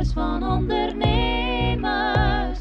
Dochters 0.00 0.24
van 0.24 0.52
ondernemers. 0.52 2.58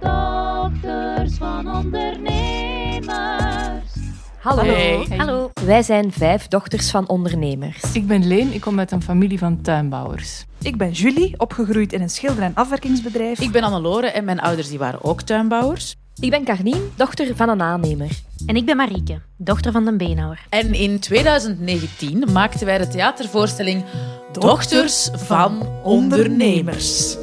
Dochters 0.00 1.36
van 1.38 1.76
ondernemers. 1.76 3.92
Hallo. 4.38 4.62
Hey. 4.62 5.06
Hallo. 5.16 5.50
Wij 5.64 5.82
zijn 5.82 6.12
vijf 6.12 6.48
dochters 6.48 6.90
van 6.90 7.08
ondernemers. 7.08 7.92
Ik 7.92 8.06
ben 8.06 8.26
Leen, 8.26 8.52
ik 8.52 8.60
kom 8.60 8.78
uit 8.78 8.90
een 8.90 9.02
familie 9.02 9.38
van 9.38 9.60
tuinbouwers. 9.60 10.44
Ik 10.60 10.76
ben 10.76 10.90
Julie, 10.90 11.34
opgegroeid 11.36 11.92
in 11.92 12.02
een 12.02 12.10
schilder- 12.10 12.42
en 12.42 12.54
afwerkingsbedrijf. 12.54 13.40
Ik 13.40 13.50
ben 13.50 13.62
Annelore 13.62 14.06
en 14.06 14.24
mijn 14.24 14.40
ouders 14.40 14.68
die 14.68 14.78
waren 14.78 15.04
ook 15.04 15.22
tuinbouwers. 15.22 15.96
Ik 16.20 16.30
ben 16.30 16.44
Carlien, 16.44 16.92
dochter 16.96 17.36
van 17.36 17.48
een 17.48 17.62
aannemer. 17.62 18.08
En 18.46 18.56
ik 18.56 18.66
ben 18.66 18.76
Marieke, 18.76 19.20
dochter 19.36 19.72
van 19.72 19.84
de 19.84 19.96
beenhouwer. 19.96 20.46
En 20.48 20.74
in 20.74 21.00
2019 21.00 22.24
maakten 22.32 22.66
wij 22.66 22.78
de 22.78 22.88
theatervoorstelling 22.88 23.84
Dochters 24.32 25.10
van 25.12 25.66
Ondernemers 25.82 27.16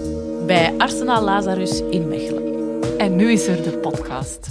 bij 0.46 0.74
Arsenaal 0.78 1.24
Lazarus 1.24 1.82
in 1.90 2.08
Mechelen. 2.08 2.82
En 2.98 3.16
nu 3.16 3.32
is 3.32 3.48
er 3.48 3.64
de 3.64 3.78
podcast. 3.78 4.48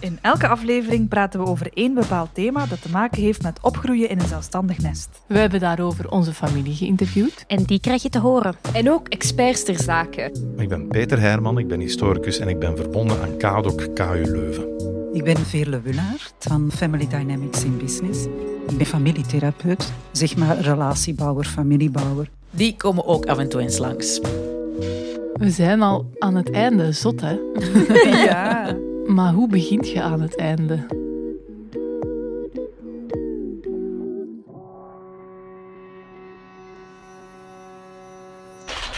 In 0.00 0.18
elke 0.20 0.48
aflevering 0.48 1.08
praten 1.08 1.40
we 1.40 1.46
over 1.46 1.70
één 1.74 1.94
bepaald 1.94 2.28
thema 2.32 2.66
dat 2.66 2.82
te 2.82 2.90
maken 2.90 3.22
heeft 3.22 3.42
met 3.42 3.58
opgroeien 3.62 4.08
in 4.08 4.20
een 4.20 4.26
zelfstandig 4.26 4.78
nest. 4.78 5.08
We 5.26 5.38
hebben 5.38 5.60
daarover 5.60 6.10
onze 6.10 6.32
familie 6.32 6.74
geïnterviewd. 6.74 7.44
En 7.46 7.62
die 7.62 7.80
krijg 7.80 8.02
je 8.02 8.08
te 8.08 8.18
horen. 8.18 8.54
En 8.72 8.90
ook 8.90 9.08
experts 9.08 9.64
ter 9.64 9.78
zaken. 9.78 10.56
Ik 10.56 10.68
ben 10.68 10.88
Peter 10.88 11.20
Herman, 11.20 11.58
ik 11.58 11.68
ben 11.68 11.80
historicus 11.80 12.38
en 12.38 12.48
ik 12.48 12.58
ben 12.58 12.76
verbonden 12.76 13.22
aan 13.22 13.36
KADOC 13.36 13.94
KU 13.94 14.22
Leuven. 14.24 14.91
Ik 15.12 15.24
ben 15.24 15.36
Veerle 15.36 15.80
Wullaert 15.80 16.34
van 16.38 16.70
Family 16.72 17.06
Dynamics 17.08 17.64
in 17.64 17.78
Business. 17.78 18.24
Ik 18.68 18.76
ben 18.76 18.86
familietherapeut, 18.86 19.92
zeg 20.12 20.36
maar 20.36 20.60
relatiebouwer, 20.60 21.44
familiebouwer. 21.44 22.30
Die 22.50 22.76
komen 22.76 23.06
ook 23.06 23.26
af 23.26 23.38
en 23.38 23.48
toe 23.48 23.60
eens 23.60 23.78
langs. 23.78 24.20
We 25.32 25.50
zijn 25.50 25.82
al 25.82 26.10
aan 26.18 26.34
het 26.34 26.50
einde, 26.50 26.92
zot 26.92 27.20
hè? 27.20 27.38
Ja. 28.26 28.76
Maar 29.06 29.32
hoe 29.32 29.48
begint 29.48 29.88
je 29.88 30.02
aan 30.02 30.20
het 30.20 30.36
einde? 30.36 30.86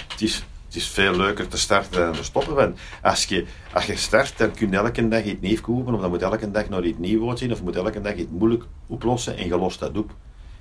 Het 0.09 0.23
is, 0.23 0.45
het 0.75 0.83
is 0.83 0.89
veel 0.89 1.17
leuker 1.17 1.49
te 1.49 1.59
starten 1.59 2.01
dan 2.01 2.13
te 2.13 2.25
stoppen. 2.25 2.55
Want 2.55 2.79
als 3.03 3.25
je, 3.25 3.45
als 3.73 3.87
je 3.87 3.97
start, 3.97 4.39
dan 4.39 4.51
kun 4.51 4.71
je 4.71 4.77
elke 4.77 5.09
dag 5.09 5.25
iets 5.25 5.41
nieuws 5.41 5.61
kopen, 5.61 5.95
of 5.95 6.01
dan 6.01 6.11
moet 6.11 6.23
elke 6.23 6.51
dag 6.51 6.69
nog 6.69 6.83
iets 6.83 6.99
nieuws 6.99 7.39
zien, 7.39 7.53
of 7.53 7.63
moet 7.63 7.77
elke 7.77 8.01
dag 8.01 8.15
iets 8.15 8.31
moeilijk 8.31 8.65
oplossen 8.87 9.37
en 9.37 9.47
je 9.47 9.59
lost 9.59 9.81
dat 9.81 9.97
op. 9.97 10.15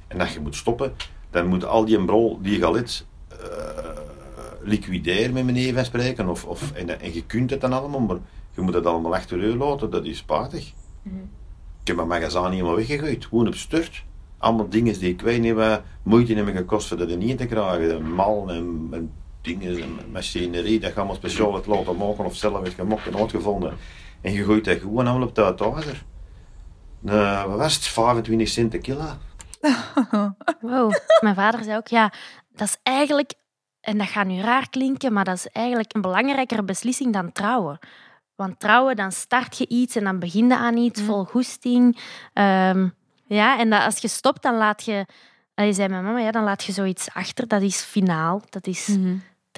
En 0.08 0.20
als 0.20 0.34
je 0.34 0.40
moet 0.40 0.56
stoppen, 0.56 0.94
dan 1.30 1.48
moet 1.48 1.66
al 1.66 1.86
die 1.86 2.06
brol 2.06 2.40
die 2.42 2.58
je 2.58 2.66
al 2.66 2.78
eh, 2.78 2.84
liquideren 4.62 5.34
met 5.34 5.46
meneer 5.46 5.74
van 5.74 5.86
spreken. 5.86 6.30
Of, 6.30 6.46
of, 6.46 6.72
en, 6.72 7.02
en 7.02 7.14
je 7.14 7.26
kunt 7.26 7.50
het 7.50 7.62
dan 7.62 7.74
allemaal, 7.74 8.00
maar 8.00 8.18
je 8.56 8.62
moet 8.62 8.74
het 8.74 8.86
allemaal 8.86 9.16
achter 9.16 9.48
je 9.48 9.58
laten, 9.58 9.90
dat 9.90 10.06
is 10.06 10.18
spaatig. 10.18 10.74
Ik 11.82 11.88
heb 11.88 11.96
mijn 11.96 12.08
magazijn 12.08 12.52
helemaal 12.52 12.76
weggegooid, 12.76 13.26
gewoon 13.26 13.48
op 13.48 13.56
sturt. 13.56 14.04
Allemaal 14.38 14.70
dingen 14.70 15.00
die 15.00 15.10
ik 15.10 15.22
weet 15.22 15.42
niet 15.42 15.54
wat 15.54 15.82
moeite 16.04 16.34
hebben 16.34 16.56
gekost 16.56 16.88
voor 16.88 16.98
dat 16.98 17.10
er 17.10 17.18
niet 17.18 17.38
te 17.38 17.46
krijgen. 17.46 18.14
Mal 18.14 18.50
en, 18.50 18.88
en 18.92 19.12
dingen, 19.44 19.82
en 19.82 20.12
machinerie, 20.12 20.80
dat 20.80 20.90
je 20.90 20.98
allemaal 20.98 21.16
speciaal 21.16 21.56
het 21.56 21.66
laten 21.66 21.98
maken 21.98 22.26
of 22.26 22.36
zelf 22.36 22.64
heeft 22.64 22.76
gemokt 22.76 23.08
en 23.08 23.18
uitgevonden. 23.18 23.78
En 24.22 24.32
je 24.32 24.44
gooit 24.44 24.66
dat 24.66 24.80
gewoon 24.80 25.08
allemaal 25.08 25.28
op 25.28 25.36
de 25.36 25.44
uitdager. 25.44 26.04
Nou, 27.00 27.50
wat 27.50 27.58
was 27.58 27.76
het? 27.76 27.86
25 27.86 28.48
cent 28.48 28.70
per 28.70 28.80
kilo. 28.80 29.06
Wow. 30.62 30.92
Mijn 31.22 31.36
vader 31.36 31.64
zei 31.64 31.78
ook, 31.78 31.88
ja, 31.88 32.12
dat 32.52 32.68
is 32.68 32.78
eigenlijk, 32.84 33.34
en 33.82 33.98
dat 33.98 34.08
gaat 34.08 34.26
nu 34.26 34.42
raar 34.42 34.70
klinken, 34.70 35.14
maar 35.14 35.24
dat 35.24 35.36
is 35.36 35.48
eigenlijk 35.48 35.96
een 35.96 36.02
belangrijkere 36.02 36.64
beslissing 36.64 37.14
dan 37.14 37.32
trouwen. 37.32 37.80
Want 38.36 38.60
trouwen, 38.60 38.96
dan 38.96 39.12
start 39.12 39.58
je 39.58 39.68
iets 39.68 39.96
en 39.96 40.04
dan 40.04 40.20
begin 40.20 40.48
je 40.48 40.58
aan 40.58 40.78
iets 40.78 41.02
vol 41.02 41.24
goesting. 41.24 42.00
Ehm, 42.34 42.88
ja, 43.26 43.60
en 43.60 43.70
dat, 43.70 43.84
als 43.84 43.98
je 43.98 44.08
stopt, 44.08 44.42
dan 44.42 44.56
laat 44.56 44.84
je... 44.84 45.06
Je 45.56 45.74
zei 45.74 45.90
mijn 45.90 46.04
mama, 46.04 46.20
ja, 46.20 46.32
dan 46.32 46.44
laat 46.44 46.64
je 46.64 46.72
zoiets 46.72 47.10
achter. 47.14 47.48
Dat 47.48 47.62
is 47.62 47.82
finaal. 47.82 48.42
Dat 48.50 48.68
is, 48.68 48.98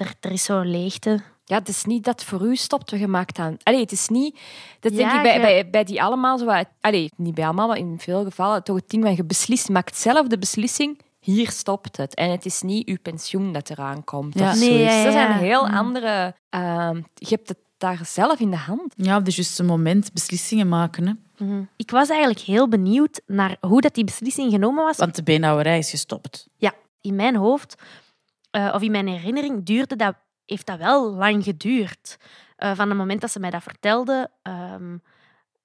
er, 0.00 0.14
er 0.20 0.30
is 0.30 0.44
zo'n 0.44 0.70
leegte. 0.70 1.22
Ja, 1.44 1.58
het 1.58 1.68
is 1.68 1.84
niet 1.84 2.04
dat 2.04 2.24
voor 2.24 2.40
u 2.46 2.56
stopt, 2.56 2.90
we 2.90 2.98
gemaakt 2.98 3.38
aan. 3.38 3.56
Allee, 3.62 3.80
het 3.80 3.92
is 3.92 4.08
niet... 4.08 4.38
Dat 4.80 4.92
denk 4.94 5.10
Ja, 5.10 5.16
ik 5.16 5.22
bij, 5.22 5.34
je- 5.34 5.40
bij, 5.40 5.70
bij 5.70 5.84
die 5.84 6.02
allemaal 6.02 6.38
zo... 6.38 6.44
wat- 6.44 6.68
Allee, 6.80 7.10
niet 7.16 7.34
bij 7.34 7.44
allemaal, 7.44 7.66
maar 7.68 7.76
in 7.78 7.98
veel 7.98 8.24
gevallen 8.24 8.62
toch 8.62 8.76
het 8.76 8.88
ding 8.90 9.02
van 9.02 9.16
je 9.16 9.24
beslist, 9.24 9.68
maakt 9.68 9.96
zelf 9.96 10.26
de 10.26 10.38
beslissing, 10.38 11.00
hier 11.20 11.50
stopt 11.50 11.96
het. 11.96 12.14
En 12.14 12.30
het 12.30 12.44
is 12.44 12.62
niet 12.62 12.86
uw 12.88 12.96
pensioen 13.02 13.52
dat 13.52 13.70
eraan 13.70 14.04
komt 14.04 14.38
Ja. 14.38 14.50
of 14.50 14.58
Nee, 14.58 14.78
ja, 14.78 14.90
ja, 14.92 15.04
Dat 15.04 15.12
zijn 15.12 15.28
ja. 15.30 15.36
heel 15.38 15.68
andere... 15.68 16.34
ehm, 16.50 16.96
je 17.14 17.26
hebt 17.28 17.48
het 17.48 17.58
daar 17.78 18.00
zelf 18.06 18.38
in 18.40 18.50
de 18.50 18.56
hand. 18.56 18.94
Ja, 18.96 19.16
op 19.16 19.24
de 19.24 19.32
juiste 19.34 19.62
moment 19.64 20.12
beslissingen 20.12 20.68
maken. 20.68 21.06
Hè? 21.06 21.44
Mhm. 21.44 21.62
Ik 21.76 21.90
was 21.90 22.08
eigenlijk 22.08 22.40
heel 22.40 22.68
benieuwd 22.68 23.20
naar 23.26 23.56
hoe 23.60 23.80
dat 23.80 23.94
die 23.94 24.04
beslissing 24.04 24.50
genomen 24.52 24.84
was. 24.84 24.96
Want 24.96 25.14
de 25.16 25.22
beenhouwerij 25.22 25.78
is 25.78 25.90
gestopt. 25.90 26.46
Ja, 26.56 26.72
in 27.00 27.14
mijn 27.14 27.36
hoofd, 27.36 27.74
eh, 28.56 28.70
of 28.74 28.82
in 28.82 28.90
mijn 28.90 29.08
herinnering, 29.08 29.64
duurde 29.64 29.96
dat, 29.96 30.14
heeft 30.46 30.66
dat 30.66 30.78
wel 30.78 31.10
lang 31.14 31.44
geduurd. 31.44 32.16
Eh, 32.56 32.74
van 32.74 32.88
het 32.88 32.98
moment 32.98 33.20
dat 33.20 33.30
ze 33.30 33.40
mij 33.40 33.50
dat 33.50 33.62
vertelde, 33.62 34.30
ehm, 34.42 34.96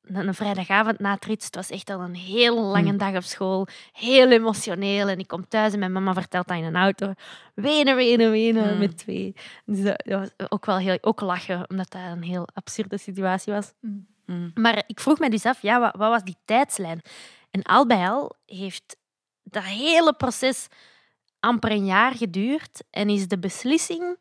een, 0.01 0.27
een 0.27 0.33
vrijdagavond 0.33 0.99
na 0.99 1.13
het 1.13 1.25
rit, 1.25 1.43
het 1.43 1.55
was 1.55 1.69
echt 1.69 1.89
al 1.89 1.99
een 1.99 2.15
heel 2.15 2.61
lange 2.61 2.95
dag 2.95 3.15
op 3.15 3.23
school, 3.23 3.67
heel 3.91 4.31
emotioneel. 4.31 5.07
En 5.07 5.19
ik 5.19 5.27
kom 5.27 5.47
thuis 5.47 5.73
en 5.73 5.79
mijn 5.79 5.91
mama 5.91 6.13
vertelt 6.13 6.47
dat 6.47 6.57
in 6.57 6.63
een 6.63 6.75
auto. 6.75 7.13
Wenen, 7.53 7.95
wenen, 7.95 8.31
wenen, 8.31 8.73
Mm. 8.73 8.79
met 8.79 8.97
twee. 8.97 9.35
Dus 9.65 9.81
dat, 9.81 10.03
dat 10.05 10.19
was 10.19 10.49
ook 10.49 10.65
wel 10.65 10.77
heel, 10.77 10.97
ook 11.01 11.21
lachen, 11.21 11.69
omdat 11.69 11.91
dat 11.91 12.01
een 12.01 12.23
heel 12.23 12.47
absurde 12.53 12.97
situatie 12.97 13.53
was. 13.53 13.73
Mm. 14.25 14.51
Maar 14.53 14.83
ik 14.87 14.99
vroeg 14.99 15.19
me 15.19 15.29
dus 15.29 15.45
af, 15.45 15.61
ja, 15.61 15.79
wat, 15.79 15.95
wat 15.95 16.09
was 16.09 16.23
die 16.23 16.37
tijdslijn? 16.45 17.01
En 17.51 17.63
al 17.63 17.85
bij 17.85 18.09
al 18.09 18.35
heeft 18.45 18.97
dat 19.43 19.63
hele 19.63 20.13
proces 20.13 20.67
amper 21.41 21.71
een 21.71 21.85
jaar 21.85 22.15
geduurd 22.15 22.83
en 22.89 23.09
is 23.09 23.27
de 23.27 23.39
beslissing, 23.39 24.17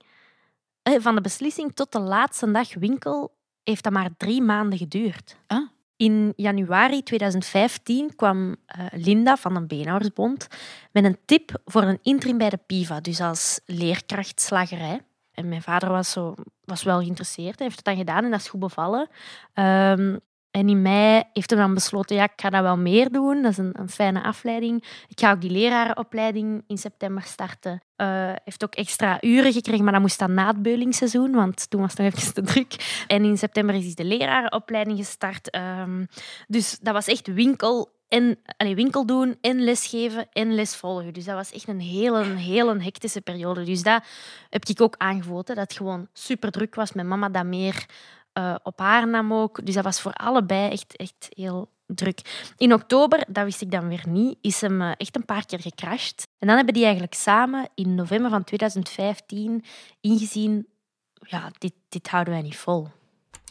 eh, 0.82 0.94
van 0.98 1.14
de 1.14 1.20
beslissing 1.20 1.75
tot 1.75 1.92
de 1.92 2.00
laatste 2.00 2.50
dag 2.50 2.75
winkel, 2.75 3.32
heeft 3.62 3.84
dat 3.84 3.92
maar 3.92 4.10
drie 4.16 4.42
maanden 4.42 4.78
geduurd. 4.78 5.36
Ah. 5.47 5.69
In 5.97 6.32
januari 6.36 7.03
2015 7.03 8.16
kwam 8.16 8.56
eh, 8.66 8.86
Linda 8.92 9.36
van 9.36 9.54
de 9.54 9.66
Beenhouwersbond 9.66 10.47
met 10.92 11.04
een 11.04 11.19
tip 11.25 11.60
voor 11.64 11.82
een 11.82 11.98
interim 12.03 12.38
bij 12.38 12.50
de 12.50 12.59
PIVA, 12.66 13.00
dus 13.00 13.20
als 13.20 13.60
leerkracht 13.66 14.41
slagerij. 14.41 15.00
En 15.32 15.48
mijn 15.48 15.62
vader 15.62 15.88
was, 15.88 16.10
zo, 16.10 16.34
was 16.64 16.82
wel 16.82 16.98
geïnteresseerd 16.98 17.59
en 17.59 17.64
heeft 17.64 17.76
het 17.76 17.84
dan 17.84 17.97
gedaan 17.97 18.25
en 18.25 18.30
dat 18.30 18.41
is 18.41 18.48
goed 18.48 18.60
bevallen. 18.60 19.09
Ehm, 19.53 20.16
en 20.50 20.68
in 20.68 20.82
mei 20.82 21.22
heeft 21.32 21.50
hij 21.50 21.58
dan 21.58 21.74
besloten, 21.74 22.16
ja, 22.16 22.24
ik 22.24 22.40
ga 22.40 22.50
dat 22.50 22.62
wel 22.62 22.76
meer 22.76 23.12
doen. 23.12 23.42
Dat 23.42 23.50
is 23.50 23.58
een, 23.58 23.74
een 23.78 23.88
fijne 23.88 24.22
afleiding. 24.22 24.84
Ik 25.08 25.20
ga 25.20 25.32
ook 25.32 25.40
die 25.40 25.50
lerarenopleiding 25.50 26.64
in 26.66 26.78
september 26.78 27.22
starten. 27.22 27.82
Eh 27.96 28.32
heeft 28.44 28.64
ook 28.64 28.74
extra 28.74 29.18
uren 29.20 29.52
gekregen, 29.52 29.84
maar 29.84 29.92
dat 29.92 30.02
moest 30.02 30.18
dan 30.18 30.34
na 30.34 30.46
het 30.46 30.62
beulingsseizoen, 30.62 31.32
want 31.32 31.70
toen 31.70 31.80
was 31.80 31.90
het 31.90 31.98
nog 31.98 32.12
even 32.12 32.34
te 32.34 32.42
druk. 32.42 33.04
En 33.06 33.24
in 33.24 33.38
september 33.38 33.74
is 33.74 33.94
de 33.94 34.04
lerarenopleiding 34.04 34.98
gestart. 34.98 35.50
Ehm, 35.50 36.04
dus 36.46 36.78
dat 36.78 36.94
was 36.94 37.06
echt 37.06 37.26
winkel 37.26 37.98
en 38.10 38.38
allee, 38.56 38.74
winkel 38.74 39.06
doen 39.06 39.38
en 39.40 39.64
lesgeven 39.64 40.28
en 40.32 40.54
les 40.54 40.76
volgen. 40.76 41.12
Dus 41.12 41.24
dat 41.24 41.34
was 41.34 41.52
echt 41.52 41.68
een 41.68 41.80
hele, 41.80 42.24
hele 42.24 42.82
hectische 42.82 43.20
periode. 43.20 43.64
Dus 43.64 43.82
dat 43.82 44.04
heb 44.48 44.64
ik 44.64 44.80
ook 44.80 44.94
aangevoeld, 44.98 45.46
dat 45.46 45.56
het 45.56 45.72
gewoon 45.72 46.08
super 46.12 46.50
druk 46.50 46.74
was. 46.74 46.92
Mijn 46.92 47.08
mama 47.08 47.28
dat 47.28 47.44
meer 47.44 47.86
eh, 48.32 48.54
op 48.62 48.78
haar 48.78 49.08
nam 49.08 49.32
ook. 49.32 49.66
Dus 49.66 49.74
dat 49.74 49.84
was 49.84 50.00
voor 50.00 50.12
allebei 50.12 50.70
echt, 50.70 50.96
echt 50.96 51.26
heel 51.28 51.68
druk. 51.86 52.52
In 52.56 52.72
oktober, 52.72 53.24
dat 53.28 53.44
wist 53.44 53.60
ik 53.60 53.70
dan 53.70 53.88
weer 53.88 54.04
niet, 54.08 54.38
is 54.41 54.60
hem 54.60 54.82
eh, 54.82 54.91
echt 54.96 55.16
een 55.16 55.24
paar 55.24 55.46
keer 55.46 55.60
gecrashed. 55.60 56.28
En 56.38 56.46
dan 56.46 56.56
hebben 56.56 56.74
die 56.74 56.84
eigenlijk 56.84 57.14
samen 57.14 57.68
in 57.74 57.94
november 57.94 58.30
van 58.30 58.44
2015 58.44 59.65
ingezien, 60.00 60.66
ja, 61.15 61.50
dit, 61.59 61.72
dit 61.88 62.09
houden 62.09 62.32
wij 62.32 62.42
niet 62.42 62.56
vol. 62.56 62.88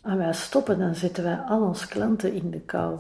Als 0.04 0.16
wij 0.16 0.34
stoppen, 0.34 0.80
dan 0.80 0.96
zetten 0.96 1.24
wij 1.24 1.38
al 1.38 1.62
onze 1.62 1.88
klanten 1.88 2.34
in 2.34 2.52
de 2.52 2.60
kou. 2.60 3.00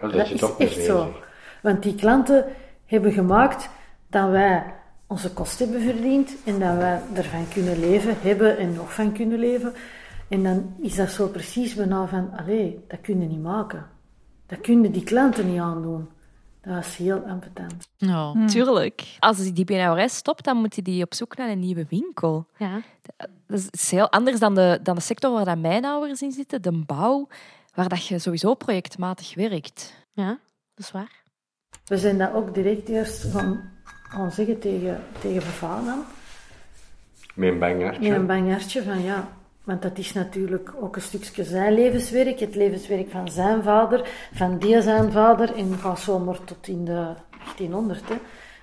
Dat, 0.00 0.12
Dat 0.12 0.30
is 0.30 0.56
echt 0.56 0.84
zo. 0.84 1.14
Want 1.62 1.82
die 1.82 1.94
klanten 1.94 2.44
hebben 2.84 3.12
gemaakt 3.12 3.68
dat 4.10 4.30
wij 4.30 4.74
onze 5.06 5.32
kosten 5.32 5.68
hebben 5.70 5.94
verdiend 5.94 6.36
en 6.44 6.58
dat 6.58 6.76
wij 6.76 7.00
ervan 7.14 7.48
kunnen 7.48 7.80
leven, 7.80 8.16
hebben 8.20 8.58
en 8.58 8.72
nog 8.72 8.94
van 8.94 9.12
kunnen 9.12 9.38
leven. 9.38 9.74
En 10.28 10.42
dan 10.42 10.74
is 10.82 10.94
dat 10.94 11.10
zo 11.10 11.28
precies 11.28 11.74
bijna 11.74 12.06
van, 12.06 12.32
allee, 12.36 12.84
dat 12.88 13.00
kun 13.00 13.20
je 13.20 13.26
niet 13.26 13.42
maken. 13.42 13.86
Dat 14.46 14.60
kunnen 14.60 14.92
die 14.92 15.04
klanten 15.04 15.50
niet 15.50 15.60
aandoen. 15.60 16.08
Dat 16.60 16.84
is 16.84 16.96
heel 16.96 17.18
ambetant. 17.18 17.88
Ja. 17.96 18.46
Tuurlijk. 18.46 19.16
Als 19.18 19.52
die 19.52 19.64
beenhouwerij 19.64 20.08
stopt, 20.08 20.44
dan 20.44 20.56
moet 20.56 20.84
die 20.84 21.04
op 21.04 21.14
zoek 21.14 21.36
naar 21.36 21.48
een 21.48 21.58
nieuwe 21.58 21.86
winkel. 21.88 22.46
Ja. 22.56 22.80
Dat 23.46 23.68
is 23.70 23.90
heel 23.90 24.10
anders 24.10 24.38
dan 24.38 24.54
de, 24.54 24.78
dan 24.82 24.94
de 24.94 25.00
sector 25.00 25.32
waar 25.32 25.44
dat 25.44 25.58
mijn 25.58 25.84
ouders 25.84 26.22
in 26.22 26.32
zitten, 26.32 26.62
de 26.62 26.72
bouw, 26.72 27.28
waar 27.74 27.88
dat 27.88 28.06
je 28.06 28.18
sowieso 28.18 28.54
projectmatig 28.54 29.34
werkt. 29.34 30.06
ja, 30.12 30.28
dat 30.74 30.84
is 30.84 30.90
waar. 30.90 31.22
We 31.84 31.98
zijn 31.98 32.18
dat 32.18 32.32
ook 32.32 32.54
direct 32.54 32.88
eerst 32.88 33.24
gaan, 33.24 33.72
gaan 33.84 34.32
zeggen 34.32 34.58
tegen, 34.58 35.02
tegen 35.20 35.42
vader. 35.42 35.94
Met 37.34 37.48
een 37.52 37.58
bang 37.58 37.82
hartje. 37.82 38.08
Met 38.08 38.18
een 38.18 38.26
bang 38.26 38.50
hartje 38.50 38.82
van 38.82 39.02
ja. 39.02 39.28
Want 39.66 39.82
dat 39.82 39.98
is 39.98 40.12
natuurlijk 40.12 40.72
ook 40.80 40.96
een 40.96 41.02
stukje 41.02 41.44
zijn 41.44 41.72
levenswerk, 41.74 42.38
het 42.40 42.54
levenswerk 42.54 43.10
van 43.10 43.28
zijn 43.28 43.62
vader, 43.62 44.08
van 44.34 44.58
die 44.58 44.82
zijn 44.82 45.12
vader, 45.12 45.54
en 45.54 45.74
gaat 45.78 46.00
zomaar 46.00 46.44
tot 46.44 46.68
in 46.68 46.84
de 46.84 47.14
1800. 47.30 48.08
Hè. 48.08 48.14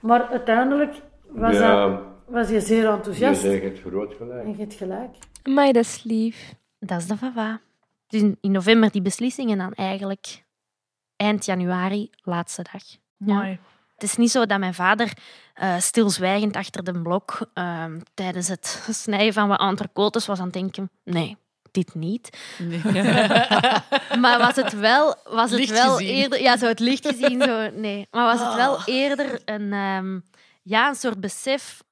Maar 0.02 0.28
uiteindelijk 0.28 0.94
was, 1.28 1.54
Ja. 1.56 1.88
dat, 1.88 2.02
was 2.28 2.50
je 2.50 2.62
zeer 2.62 2.82
Je 2.82 2.88
enthousiast. 2.88 3.42
zegt 3.42 3.64
het 3.64 3.80
groot 3.80 4.14
gelijk. 4.14 4.44
En 4.44 4.50
je 4.52 4.58
hebt 4.58 4.74
gelijk. 4.74 5.16
Maar 5.44 5.74
dat 5.74 5.84
is 5.84 6.04
lief. 6.04 6.54
Dat 6.80 7.00
is 7.00 7.08
de 7.08 7.18
vava. 7.18 7.60
Dus 8.08 8.22
in, 8.22 8.52
november 8.52 8.92
die 8.92 9.02
beslissing 9.02 9.52
en 9.52 9.58
dan 9.58 9.74
eigenlijk 9.74 10.44
eind 11.16 11.46
januari, 11.46 12.10
laatste 12.22 12.66
dag. 12.72 12.84
Ja. 13.18 13.34
Mooi. 13.36 13.60
Het 13.94 14.04
is 14.04 14.16
niet 14.18 14.32
zo 14.32 14.46
dat 14.46 14.60
mijn 14.60 14.74
vader 14.74 15.14
eh, 15.54 15.80
stilzwijgend 15.80 16.56
achter 16.56 16.84
de 16.84 17.02
blok 17.02 17.50
ehm, 17.54 18.00
tijdens 18.14 18.48
het 18.48 18.88
snijden 18.90 19.34
van 19.34 19.48
wat 19.48 19.60
entrecotes 19.60 20.26
was 20.26 20.40
aan 20.40 20.46
het 20.46 20.54
denken, 20.54 20.90
nee, 21.04 21.38
dit 21.72 21.94
niet. 21.94 22.38
maar 24.22 24.38
was 24.38 24.56
het 24.56 24.74
wel, 24.80 25.16
was 25.24 25.50
het 25.50 25.60
Licht 25.60 25.72
wel 25.72 25.96
gezien. 25.96 26.16
eerder... 26.16 26.42
Ja, 26.42 26.58
zo 26.58 26.66
het 26.66 26.80
licht 26.80 27.08
gezien, 27.08 27.42
zo, 27.42 27.70
nee. 27.70 28.08
Maar 28.12 28.38
was 28.38 28.48
het 28.48 28.56
wel 28.56 28.82
eerder 28.86 29.42
een, 29.46 29.74
ehm, 29.74 30.20
ja, 30.64 30.88
een 30.88 30.96
soort 30.96 31.20
besef 31.20 31.83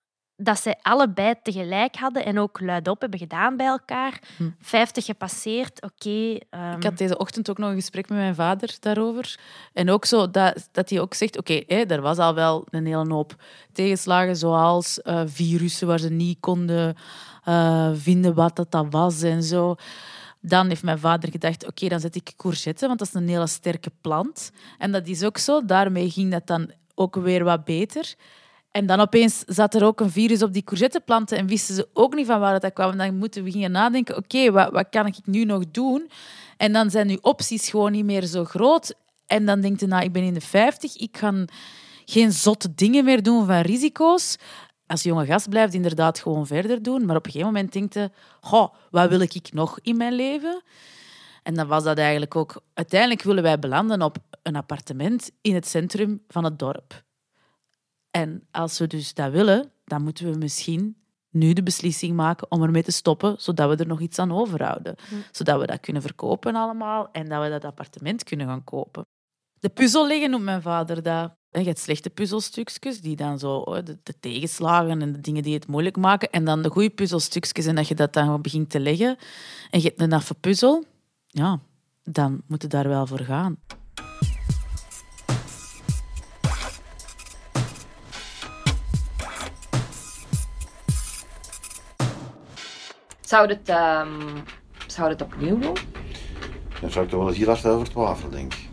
dat 0.44 0.60
zij 0.62 0.78
allebei 0.82 1.34
tegelijk 1.44 1.96
hadden 1.96 2.26
en 2.26 2.40
ook 2.40 2.60
luidop 2.60 3.02
hebben 3.02 3.20
gedaan 3.20 3.58
bij 3.58 3.66
elkaar. 3.66 4.20
Hm. 4.38 4.50
50 4.62 5.06
gepasseerd, 5.06 5.82
oké. 5.82 6.38
ehm, 6.50 6.76
Ik 6.78 6.84
had 6.84 6.98
deze 6.98 7.18
ochtend 7.18 7.50
ook 7.50 7.58
nog 7.58 7.70
een 7.70 7.76
gesprek 7.76 8.10
met 8.10 8.18
mijn 8.18 8.36
vader 8.36 8.76
daarover. 8.80 9.40
En 9.74 9.90
ook 9.90 10.06
zo 10.06 10.32
dat, 10.32 10.70
dat 10.72 10.90
hij 10.90 11.00
ook 11.00 11.14
zegt, 11.14 11.38
oké, 11.38 11.54
er 11.68 12.02
was 12.02 12.18
al 12.18 12.34
wel 12.34 12.66
een 12.70 12.86
hele 12.86 13.14
hoop 13.14 13.36
tegenslagen, 13.74 14.36
zoals 14.36 15.02
eh, 15.02 15.22
virussen 15.26 15.88
waar 15.88 16.00
ze 16.00 16.10
niet 16.10 16.38
konden 16.40 16.96
eh, 17.44 17.90
vinden 17.94 18.34
wat 18.34 18.56
dat, 18.56 18.72
dat 18.72 18.86
was 18.90 19.22
en 19.22 19.44
zo. 19.44 19.76
Dan 20.40 20.68
heeft 20.68 20.84
mijn 20.84 21.00
vader 21.00 21.32
gedacht, 21.32 21.68
oké, 21.68 21.88
dan 21.88 22.00
zet 22.00 22.16
ik 22.16 22.34
courgette, 22.38 22.88
want 22.88 23.00
dat 23.00 23.08
is 23.08 23.14
een 23.14 23.28
hele 23.28 23.48
sterke 23.48 23.92
plant. 24.02 24.52
En 24.78 24.92
dat 24.92 25.08
is 25.08 25.24
ook 25.24 25.38
zo. 25.38 25.66
Daarmee 25.66 26.10
ging 26.10 26.32
dat 26.32 26.48
dan 26.48 26.72
ook 26.96 27.16
weer 27.16 27.44
wat 27.44 27.64
beter. 27.64 28.14
En 28.71 28.85
dan 28.85 29.00
opeens 29.00 29.44
zat 29.47 29.75
er 29.75 29.83
ook 29.83 30.00
een 30.00 30.12
virus 30.12 30.41
op 30.44 30.53
die 30.53 30.63
courgetteplanten 30.63 31.38
en 31.38 31.47
wisten 31.47 31.75
ze 31.75 31.88
ook 31.94 32.15
niet 32.15 32.25
van 32.25 32.39
waar 32.39 32.59
dat 32.59 32.73
kwam. 32.73 32.97
Dan 32.97 33.18
moeten 33.18 33.44
we 33.44 33.51
gingen 33.51 33.71
nadenken, 33.71 34.18
oké, 34.18 34.51
wat, 34.51 34.71
wat 34.71 34.88
kan 34.89 35.06
ik 35.06 35.15
nu 35.25 35.44
nog 35.44 35.63
doen? 35.71 36.09
En 36.57 36.73
dan 36.73 36.89
zijn 36.89 37.09
uw 37.09 37.18
opties 37.21 37.69
gewoon 37.69 37.91
niet 37.91 38.06
meer 38.06 38.25
zo 38.25 38.45
groot. 38.45 38.94
En 39.25 39.45
dan 39.45 39.62
denkt 39.62 39.79
je, 39.79 39.88
nou, 39.88 40.03
ik 40.03 40.12
ben 40.12 40.23
in 40.23 40.33
de 40.33 40.41
50, 40.41 40.97
ik 40.97 41.18
ga 41.18 41.45
geen 42.06 42.31
zotte 42.31 42.73
dingen 42.75 43.06
meer 43.06 43.23
doen 43.23 43.45
van 43.45 43.59
risico's. 43.59 44.38
Als 44.88 45.03
jonge 45.03 45.25
gast 45.25 45.50
blijft 45.50 45.73
inderdaad 45.73 46.19
gewoon 46.19 46.47
verder 46.47 46.83
doen. 46.83 47.06
Maar 47.06 47.15
op 47.15 47.25
een 47.25 47.31
gegeven 47.31 47.53
moment 47.53 47.73
denkt 47.73 47.94
je, 47.94 48.12
goh, 48.41 48.73
wat 48.91 49.09
wil 49.09 49.21
ik 49.21 49.50
nog 49.53 49.79
in 49.81 49.97
mijn 49.97 50.13
leven? 50.13 50.62
En 51.44 51.53
dan 51.53 51.68
was 51.68 51.83
dat 51.83 51.97
eigenlijk 51.97 52.35
ook... 52.35 52.62
Uiteindelijk 52.73 53.23
willen 53.23 53.44
wij 53.44 53.59
belanden 53.59 54.01
op 54.01 54.18
een 54.44 54.56
appartement 54.56 55.31
in 55.41 55.56
het 55.56 55.68
centrum 55.68 56.23
van 56.27 56.44
het 56.44 56.59
dorp. 56.59 57.03
En 58.12 58.48
als 58.52 58.80
we 58.80 58.88
dus 58.88 59.13
dat 59.13 59.31
willen, 59.31 59.72
dan 59.84 60.04
moeten 60.04 60.31
we 60.31 60.38
misschien 60.38 60.96
nu 61.30 61.54
de 61.54 61.63
beslissing 61.63 62.16
maken 62.16 62.52
om 62.52 62.63
ermee 62.63 62.84
te 62.84 62.92
stoppen, 62.92 63.36
zodat 63.38 63.69
we 63.69 63.75
er 63.75 63.88
nog 63.88 64.00
iets 64.00 64.19
aan 64.19 64.31
overhouden. 64.31 64.96
Zodat 65.31 65.60
we 65.60 65.66
dat 65.66 65.80
kunnen 65.80 66.02
verkopen 66.02 66.56
allemaal 66.56 67.10
en 67.12 67.30
dat 67.30 67.44
we 67.44 67.50
dat 67.50 67.66
appartement 67.66 68.24
kunnen 68.24 68.48
gaan 68.48 68.63
kopen. 68.63 69.06
De 69.60 69.69
puzzel 69.69 70.08
leggen 70.08 70.30
noemt 70.30 70.44
mijn 70.44 70.62
vader 70.62 71.04
dat. 71.04 71.40
En 71.50 71.62
Je 71.62 71.68
hebt 71.68 71.80
slechte 71.80 72.10
puzzelstukjes, 72.10 73.02
die 73.02 73.16
dan 73.16 73.40
zo 73.40 73.56
oh, 73.56 73.86
de, 73.86 73.98
de 74.04 74.19
tegenslagen 74.19 75.02
en 75.02 75.12
de 75.12 75.19
dingen 75.19 75.44
die 75.44 75.54
het 75.54 75.68
moeilijk 75.68 75.98
maken. 75.98 76.30
En 76.30 76.46
dan 76.46 76.62
de 76.62 76.69
goede 76.69 76.90
puzzelstukjes 76.90 77.66
en 77.66 77.75
dat 77.75 77.88
je 77.88 77.96
dat 77.96 78.14
dan 78.14 78.42
begint 78.42 78.69
te 78.69 78.80
leggen. 78.80 79.18
En 79.69 79.81
je 79.81 79.88
hebt 79.88 80.02
een 80.02 80.14
affe 80.14 80.34
puzzel. 80.34 80.84
Ja, 81.28 81.60
dan 82.04 82.42
moet 82.48 82.62
je 82.62 82.68
daar 82.68 82.88
wel 82.88 83.07
voor 83.07 83.19
gaan. 83.19 83.57
Zou 93.31 93.48
het, 93.48 93.69
ehm, 93.69 94.10
zou 94.88 95.10
het 95.10 95.22
opnieuw 95.22 95.60
doen? 95.60 95.75
Dan 96.81 96.92
zou 96.92 97.06
ik 97.06 97.12
toch 97.12 97.19
wel 97.19 97.28
eens 97.30 97.38
heel 97.38 97.48
hard 97.48 97.66
over 97.66 97.89
twijfelen, 97.89 98.31
denk 98.31 98.54
ik. 98.54 98.69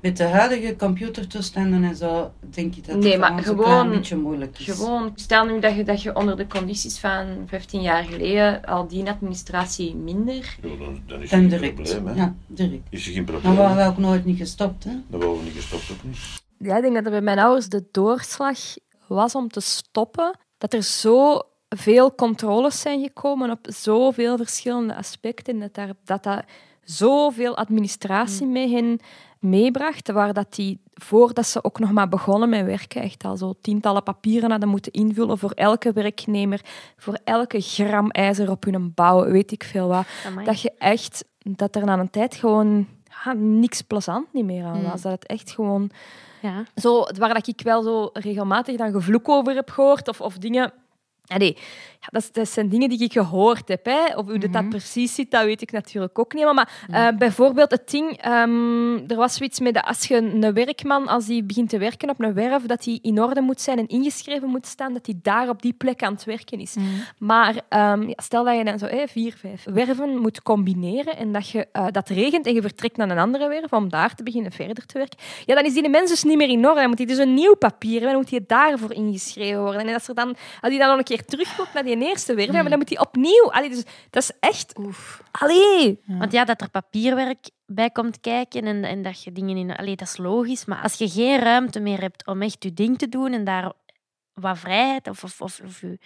Met 0.00 0.16
de 0.16 0.24
huidige 0.24 0.76
computertoestanden 0.76 1.84
en 1.84 1.96
zo, 1.96 2.32
denk 2.40 2.74
ik 2.76 2.86
dat 2.86 2.94
het 2.94 3.04
Nee, 3.04 3.18
maar 3.18 3.30
een 3.32 3.42
gewoon- 3.44 3.64
klein 3.64 3.90
beetje 3.90 4.16
moeilijk 4.16 4.58
is. 4.58 4.64
Gewoon, 4.66 5.12
stel 5.14 5.44
nu 5.44 5.60
dat 5.60 5.74
je, 5.74 5.82
dat 5.84 6.02
je 6.02 6.16
onder 6.16 6.36
de 6.36 6.46
condities 6.46 6.98
van 6.98 7.26
15 7.46 7.80
jaar 7.80 8.04
geleden 8.04 8.64
al 8.64 8.86
die 8.88 9.08
administratie 9.10 9.94
minder. 9.94 10.56
Ja, 10.62 10.68
dan, 10.78 11.00
dan 11.06 11.22
is 11.22 11.30
Dan 11.30 11.40
er 11.42 11.48
geen 11.48 11.48
direct. 11.48 11.74
probleem, 11.74 12.06
hè. 12.06 12.14
Ja, 12.14 12.34
direct. 12.46 12.82
Is 12.90 13.06
er 13.06 13.12
geen 13.12 13.24
Dan 13.24 13.34
probleem. 13.40 13.56
waren 13.56 13.76
we 13.76 13.84
ook 13.90 13.98
nooit 13.98 14.24
niet 14.24 14.38
gestopt, 14.38 14.84
hè? 14.84 14.90
Dan 15.08 15.20
waren 15.20 15.36
we 15.38 15.42
niet 15.44 15.54
gestopt, 15.54 15.90
ook 15.92 16.02
niet. 16.04 16.18
Ja, 16.58 16.76
ik 16.76 16.82
denk 16.82 16.94
dat 16.94 17.04
er 17.04 17.10
bij 17.10 17.20
mijn 17.20 17.38
ouders 17.38 17.68
de 17.68 17.84
doorslag 17.92 18.58
was 19.06 19.34
om 19.34 19.48
te 19.48 19.60
stoppen. 19.60 20.38
Dat 20.58 20.72
er 20.74 20.82
zo 20.82 21.40
veel 21.76 22.14
controles 22.14 22.80
zijn 22.80 23.02
gekomen 23.02 23.50
op 23.50 23.58
zoveel 23.62 24.36
verschillende 24.36 24.94
aspecten. 24.96 25.58
Dat 25.58 25.74
daar, 25.74 25.90
dat, 26.04 26.22
dat 26.22 26.44
zoveel 26.84 27.56
administratie 27.56 28.46
mee 28.46 28.70
hen 28.74 29.00
meebracht. 29.38 30.12
Waar 30.12 30.32
dat 30.32 30.54
die, 30.54 30.80
voordat 30.94 31.46
ze 31.46 31.64
ook 31.64 31.78
nog 31.78 31.90
maar 31.92 32.08
begonnen 32.08 32.48
met 32.48 32.64
werken, 32.64 33.02
echt 33.02 33.24
al 33.24 33.36
zo 33.36 33.54
tientallen 33.60 34.02
papieren 34.02 34.50
hadden 34.50 34.68
moeten 34.68 34.92
invullen 34.92 35.38
voor 35.38 35.50
elke 35.50 35.92
werknemer, 35.92 36.60
voor 36.96 37.18
elke 37.24 37.60
gram 37.60 38.10
ijzer 38.10 38.50
op 38.50 38.64
hun 38.64 38.92
bouw, 38.94 39.24
weet 39.24 39.52
ik 39.52 39.64
veel 39.64 39.88
wat. 39.88 40.06
Amai. 40.26 40.46
Dat 40.46 40.60
je 40.60 40.72
echt, 40.78 41.24
dat 41.38 41.76
er 41.76 41.84
na 41.84 41.98
een 41.98 42.10
tijd 42.10 42.34
gewoon 42.34 42.86
ja, 43.24 43.32
niks 43.32 43.82
plezant 43.82 44.26
niet 44.32 44.44
meer 44.44 44.64
aan 44.64 44.78
Mm. 44.78 44.90
was. 44.90 45.02
Dat 45.02 45.12
het 45.12 45.26
echt 45.26 45.50
gewoon 45.50 45.90
Ja. 46.42 46.64
zo, 46.76 47.06
waar 47.18 47.34
dat 47.34 47.46
ik 47.46 47.60
wel 47.64 47.82
zo 47.82 48.10
regelmatig 48.12 48.76
dan 48.76 48.92
gevloek 48.92 49.28
over 49.28 49.54
heb 49.54 49.70
gehoord, 49.70 50.08
of, 50.08 50.20
of 50.20 50.38
dingen... 50.38 50.72
Allee, 51.30 51.56
ja, 52.06 52.20
dat, 52.20 52.28
dat 52.32 52.48
zijn 52.48 52.68
dingen 52.68 52.88
die 52.88 52.98
ik 52.98 53.12
gehoord 53.12 53.68
heb. 53.68 53.84
Hè. 53.84 54.16
Of 54.16 54.26
hoe 54.26 54.38
dat, 54.38 54.52
dat 54.52 54.68
precies 54.68 55.14
zit, 55.14 55.30
dat 55.30 55.44
weet 55.44 55.62
ik 55.62 55.72
natuurlijk 55.72 56.18
ook 56.18 56.34
niet. 56.34 56.44
Maar, 56.44 56.54
maar 56.54 56.68
eh, 56.90 57.16
bijvoorbeeld 57.16 57.70
het 57.70 57.90
ding... 57.90 58.10
ehm, 58.10 58.94
er 59.06 59.16
was 59.16 59.34
zoiets 59.34 59.60
met 59.60 59.74
dat 59.74 59.84
als 59.84 60.04
je 60.04 60.16
een 60.16 60.52
werkman, 60.52 61.08
als 61.08 61.26
die 61.26 61.42
begint 61.42 61.68
te 61.68 61.78
werken 61.78 62.10
op 62.10 62.20
een 62.20 62.34
werf, 62.34 62.62
dat 62.62 62.84
hij 62.84 62.98
in 63.02 63.22
orde 63.22 63.40
moet 63.40 63.60
zijn 63.60 63.78
en 63.78 63.88
ingeschreven 63.88 64.48
moet 64.48 64.66
staan, 64.66 64.92
dat 64.92 65.06
hij 65.06 65.14
daar 65.22 65.48
op 65.48 65.62
die 65.62 65.72
plek 65.72 66.02
aan 66.02 66.12
het 66.12 66.24
werken 66.24 66.60
is. 66.60 66.76
Maar 67.18 67.60
ehm, 67.68 68.02
ja, 68.02 68.14
stel 68.16 68.44
dat 68.44 68.56
je 68.56 68.64
dan 68.64 68.78
zo 68.78 68.86
vier, 69.06 69.34
vijf 69.40 69.64
werven 69.64 70.18
moet 70.18 70.42
combineren 70.42 71.16
en 71.16 71.32
dat 71.32 71.50
je, 71.50 71.66
eh, 71.72 71.86
dat 71.90 72.08
regent 72.08 72.46
en 72.46 72.54
je 72.54 72.62
vertrekt 72.62 72.96
naar 72.96 73.10
een 73.10 73.18
andere 73.18 73.48
werf 73.48 73.72
om 73.72 73.88
daar 73.88 74.14
te 74.14 74.22
beginnen 74.22 74.52
verder 74.52 74.86
te 74.86 74.98
werken, 74.98 75.18
ja, 75.44 75.54
dan 75.54 75.64
is 75.64 75.74
die 75.74 75.88
mens 75.88 76.10
dus 76.10 76.22
niet 76.22 76.36
meer 76.36 76.48
in 76.48 76.66
orde. 76.66 76.80
Dan 76.80 76.88
moet 76.88 76.98
hij 76.98 77.06
dus 77.06 77.18
een 77.18 77.34
nieuw 77.34 77.54
papier 77.54 77.92
hebben, 77.92 78.10
dan 78.10 78.20
moet 78.20 78.30
hij 78.30 78.44
daarvoor 78.46 78.92
ingeschreven 78.92 79.60
worden. 79.60 79.86
En 79.86 79.94
als, 79.94 80.08
er 80.08 80.14
dan, 80.14 80.28
als 80.60 80.70
hij 80.70 80.78
dan 80.78 80.88
nog 80.88 80.98
een 80.98 81.04
keer 81.04 81.24
terugkomt 81.24 81.72
naar 81.74 81.84
die 81.84 81.95
eerste 82.02 82.34
werf, 82.34 82.52
ja, 82.52 82.60
maar 82.60 82.70
dan 82.70 82.78
moet 82.78 82.88
hij 82.88 82.98
opnieuw... 83.00 83.50
Allee, 83.52 83.68
dus, 83.68 83.84
dat 84.10 84.22
is 84.22 84.30
echt... 84.40 84.72
Allee! 85.30 86.00
Want 86.06 86.32
ja, 86.32 86.44
dat 86.44 86.60
er 86.60 86.70
papierwerk 86.70 87.50
bij 87.66 87.90
komt 87.90 88.20
kijken 88.20 88.64
en, 88.64 88.84
en 88.84 89.02
dat 89.02 89.22
je 89.22 89.32
dingen 89.32 89.56
in... 89.56 89.76
Allee, 89.76 89.96
dat 89.96 90.08
is 90.08 90.16
logisch, 90.16 90.64
maar 90.64 90.82
als 90.82 90.94
je 90.94 91.08
geen 91.08 91.38
ruimte 91.38 91.80
meer 91.80 92.00
hebt 92.00 92.26
om 92.26 92.42
echt 92.42 92.62
je 92.64 92.72
ding 92.74 92.98
te 92.98 93.08
doen 93.08 93.32
en 93.32 93.44
daar 93.44 93.72
wat 94.34 94.58
vrijheid 94.58 95.08
of... 95.08 95.24
of, 95.24 95.40
of, 95.40 95.60
of 95.64 95.80
je- 95.80 95.98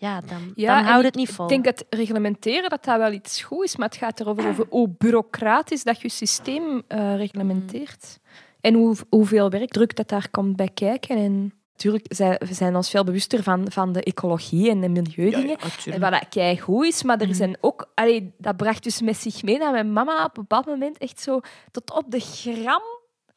ja, 0.00 0.20
dan, 0.20 0.52
dan 0.54 0.76
en 0.78 0.84
houdt 0.84 1.04
het 1.04 1.14
niet 1.14 1.30
vol. 1.30 1.44
Ik 1.44 1.50
denk 1.50 1.64
het 1.64 1.86
reglementeren 1.90 2.70
dat 2.70 2.84
dat 2.84 2.96
wel 2.98 3.12
iets 3.12 3.42
goed 3.42 3.64
is, 3.64 3.76
maar 3.76 3.88
het 3.88 3.96
gaat 3.96 4.20
erover 4.20 4.48
over 4.48 4.66
hoe 4.68 4.94
bureaucratisch 4.98 5.84
dat 5.84 6.00
je 6.00 6.08
systeem 6.08 6.82
eh, 6.88 7.16
reglementeert. 7.16 8.18
En 8.60 8.74
hoe, 8.74 8.96
hoeveel 9.08 9.50
werkdruk 9.50 9.96
dat 9.96 10.08
daar 10.08 10.30
komt 10.30 10.56
bij 10.56 10.68
kijken. 10.74 11.16
En 11.16 11.52
natuurlijk 11.78 12.06
zijn 12.08 12.36
we 12.38 12.54
zijn 12.54 12.76
ons 12.76 12.90
veel 12.90 13.04
bewuster 13.04 13.42
van, 13.42 13.70
van 13.70 13.92
de 13.92 14.02
ecologie 14.02 14.70
en 14.70 14.80
de 14.80 14.88
milieudingen. 14.88 15.56
En 15.84 16.00
wat 16.00 16.10
dat 16.10 16.28
kei 16.28 16.60
goed 16.60 16.86
is, 16.86 17.02
maar 17.02 17.20
er 17.20 17.34
zijn 17.34 17.56
ook... 17.60 17.90
Allee, 17.94 18.32
dat 18.38 18.56
bracht 18.56 18.82
dus 18.82 19.00
met 19.00 19.16
zich 19.16 19.42
mee 19.42 19.58
dat 19.58 19.72
mijn 19.72 19.92
mama 19.92 20.24
op 20.24 20.36
een 20.36 20.42
bepaald 20.42 20.66
moment 20.66 20.98
echt 20.98 21.20
zo 21.20 21.40
tot 21.70 21.92
op 21.92 22.04
de 22.10 22.20
gram 22.20 22.82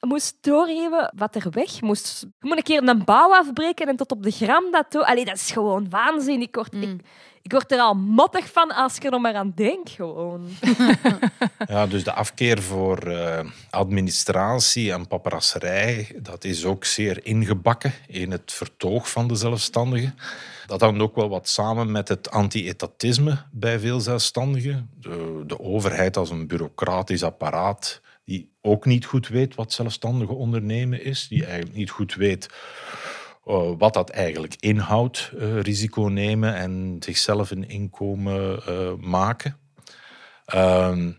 moest 0.08 0.38
doorgeven 0.42 1.14
wat 1.16 1.36
er 1.36 1.50
weg 1.52 1.82
moest. 1.82 2.20
Je 2.40 2.48
moet 2.48 2.58
een 2.58 2.64
keer 2.64 2.88
een 2.88 3.06
bouw 3.06 3.34
afbreken 3.34 3.88
en 3.88 3.96
tot 3.96 4.12
op 4.12 4.24
de 4.24 4.32
gram 4.32 4.72
dat 4.72 4.92
doen. 4.92 5.06
Allee, 5.06 5.26
dat 5.26 5.36
is 5.36 5.52
gewoon 5.52 5.90
waanzin. 5.90 6.42
Ik 6.42 6.56
word, 6.56 6.74
ik, 6.74 6.96
ik 7.42 7.52
word 7.52 7.72
er 7.72 7.80
al 7.80 7.94
mottig 7.94 8.52
van 8.52 8.72
als 8.72 8.96
ik 8.96 9.04
er 9.04 9.12
nog 9.12 9.22
maar 9.22 9.36
aan 9.36 9.52
denk. 9.56 9.90
Gewoon. 9.90 10.48
Ja, 11.68 11.88
dus 11.88 12.04
de 12.04 12.14
afkeer 12.14 12.62
voor 12.62 12.98
eh, 12.98 13.46
administratie 13.70 14.92
en 14.92 15.08
paperasserij, 15.08 16.16
dat 16.22 16.44
is 16.44 16.66
ook 16.66 16.86
zeer 16.86 17.26
ingebakken 17.26 17.94
in 18.08 18.32
het 18.32 18.52
vertoog 18.52 19.10
van 19.12 19.28
de 19.28 19.36
zelfstandigen. 19.36 20.16
Dat 20.68 20.82
hangt 20.82 21.02
ook 21.02 21.16
wel 21.16 21.30
wat 21.30 21.50
samen 21.50 21.92
met 21.92 22.08
het 22.08 22.32
anti-etatisme 22.32 23.38
bij 23.52 23.80
veel 23.80 24.00
zelfstandigen. 24.00 24.90
De, 25.00 25.44
de 25.48 25.60
overheid 25.60 26.18
als 26.18 26.30
een 26.30 26.48
bureaucratisch 26.48 27.24
apparaat 27.24 28.02
ook 28.62 28.86
niet 28.86 29.06
goed 29.06 29.28
weet 29.28 29.56
wat 29.56 29.74
zelfstandige 29.74 30.34
ondernemen 30.34 31.04
is, 31.04 31.28
die 31.28 31.46
eigenlijk 31.46 31.76
niet 31.76 31.90
goed 31.90 32.16
weet 32.16 32.50
uh, 33.46 33.72
wat 33.78 33.94
dat 33.94 34.10
eigenlijk 34.10 34.56
inhoudt, 34.60 35.32
uh, 35.36 35.60
risico 35.60 36.02
nemen 36.02 36.56
en 36.56 36.98
zichzelf 37.00 37.52
een 37.52 37.70
inkomen 37.70 38.62
uh, 38.70 38.94
maken. 38.98 39.58
Ehm, 40.46 41.12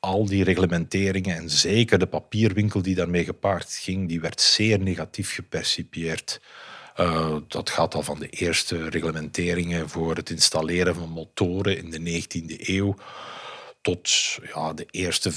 al 0.00 0.26
die 0.26 0.44
reglementeringen 0.44 1.36
en 1.36 1.50
zeker 1.50 1.98
de 1.98 2.06
papierwinkel 2.06 2.82
die 2.82 2.94
daarmee 2.94 3.24
gepaard 3.24 3.72
ging, 3.72 4.08
die 4.08 4.20
werd 4.20 4.40
zeer 4.40 4.78
negatief 4.78 5.34
gepercipieerd. 5.34 6.40
Dat 7.48 7.70
gaat 7.70 7.94
al 7.94 8.02
van 8.02 8.18
de 8.18 8.28
eerste 8.28 8.88
reglementeringen 8.88 9.88
voor 9.88 10.16
het 10.16 10.30
installeren 10.30 10.94
van 10.94 11.08
motoren 11.08 11.78
in 11.78 11.90
de 11.90 12.22
19e 12.22 12.68
eeuw 12.68 12.94
tot 13.82 14.38
ja, 14.54 14.72
de 14.72 14.86
eerste 14.90 15.32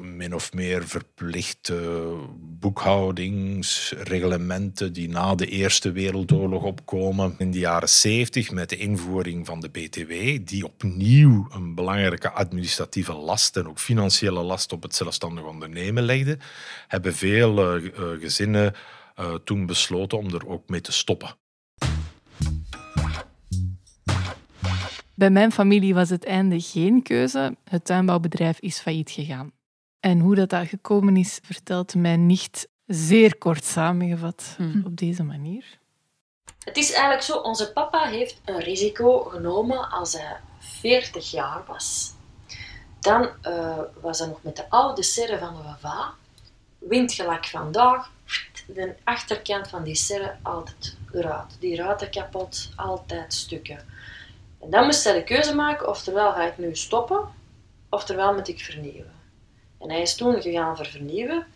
min 0.00 0.34
of 0.34 0.52
meer 0.52 0.88
verplichte 0.88 2.10
boekhoudingsreglementen 2.38 4.92
die 4.92 5.08
na 5.08 5.34
de 5.34 5.46
Eerste 5.46 5.92
Wereldoorlog 5.92 6.62
opkomen 6.62 7.34
in 7.38 7.50
de 7.50 7.58
jaren 7.58 7.88
70 7.88 8.50
met 8.50 8.68
de 8.68 8.76
invoering 8.76 9.46
van 9.46 9.60
de 9.60 9.68
BTW, 9.68 10.12
die 10.46 10.64
opnieuw 10.64 11.46
een 11.50 11.74
belangrijke 11.74 12.30
administratieve 12.30 13.12
last 13.12 13.56
en 13.56 13.68
ook 13.68 13.78
financiële 13.78 14.42
last 14.42 14.72
op 14.72 14.82
het 14.82 14.94
zelfstandig 14.94 15.44
ondernemen 15.44 16.02
legde, 16.02 16.38
hebben 16.88 17.14
veel 17.14 17.76
uh, 17.76 17.90
gezinnen 18.20 18.74
uh, 19.20 19.34
toen 19.34 19.66
besloten 19.66 20.18
om 20.18 20.34
er 20.34 20.48
ook 20.48 20.68
mee 20.68 20.80
te 20.80 20.92
stoppen. 20.92 21.36
Bij 25.14 25.30
mijn 25.30 25.52
familie 25.52 25.94
was 25.94 26.10
het 26.10 26.24
einde 26.24 26.60
geen 26.60 27.02
keuze. 27.02 27.56
Het 27.64 27.84
tuinbouwbedrijf 27.84 28.58
is 28.58 28.78
failliet 28.78 29.10
gegaan. 29.10 29.52
En 30.00 30.20
hoe 30.20 30.34
dat, 30.34 30.50
dat 30.50 30.68
gekomen 30.68 31.16
is, 31.16 31.38
vertelt 31.42 31.94
mijn 31.94 32.26
nicht 32.26 32.68
zeer 32.86 33.38
kort 33.38 33.64
samengevat 33.64 34.54
Hmm. 34.56 34.82
op 34.86 34.96
deze 34.96 35.22
manier. 35.22 35.78
Het 36.64 36.76
is 36.76 36.92
eigenlijk 36.92 37.22
zo, 37.22 37.36
onze 37.36 37.72
papa 37.72 38.06
heeft 38.08 38.40
een 38.44 38.60
risico 38.60 39.18
genomen 39.18 39.90
als 39.90 40.12
hij 40.12 40.36
40 40.58 41.30
jaar 41.30 41.62
was. 41.66 42.12
Dan 43.00 43.28
uh, 43.42 43.78
was 44.00 44.18
hij 44.18 44.28
nog 44.28 44.42
met 44.42 44.56
de 44.56 44.70
oude 44.70 45.02
serre 45.02 45.38
van 45.38 45.54
de 45.54 45.62
Wava. 45.62 46.12
Windgelak 46.78 47.46
vandaag, 47.46 48.10
de 48.66 48.94
achterkant 49.04 49.68
van 49.68 49.82
die 49.84 49.94
serre 49.94 50.36
altijd 50.42 50.96
eruit. 51.12 51.56
Die 51.60 51.76
ruiten 51.76 52.10
kapot, 52.10 52.70
altijd 52.76 53.34
stukken. 53.34 53.78
En 54.64 54.70
dan 54.70 54.84
moest 54.84 55.04
hij 55.04 55.12
de 55.12 55.24
keuze 55.24 55.54
maken, 55.54 55.88
oftewel 55.88 56.32
ga 56.32 56.42
ik 56.42 56.58
nu 56.58 56.76
stoppen, 56.76 57.28
oftewel 57.90 58.34
moet 58.34 58.48
ik 58.48 58.60
vernieuwen. 58.60 59.12
En 59.78 59.90
hij 59.90 60.00
is 60.00 60.14
toen 60.14 60.42
gegaan 60.42 60.76
voor 60.76 60.86
vernieuwen, 60.86 61.46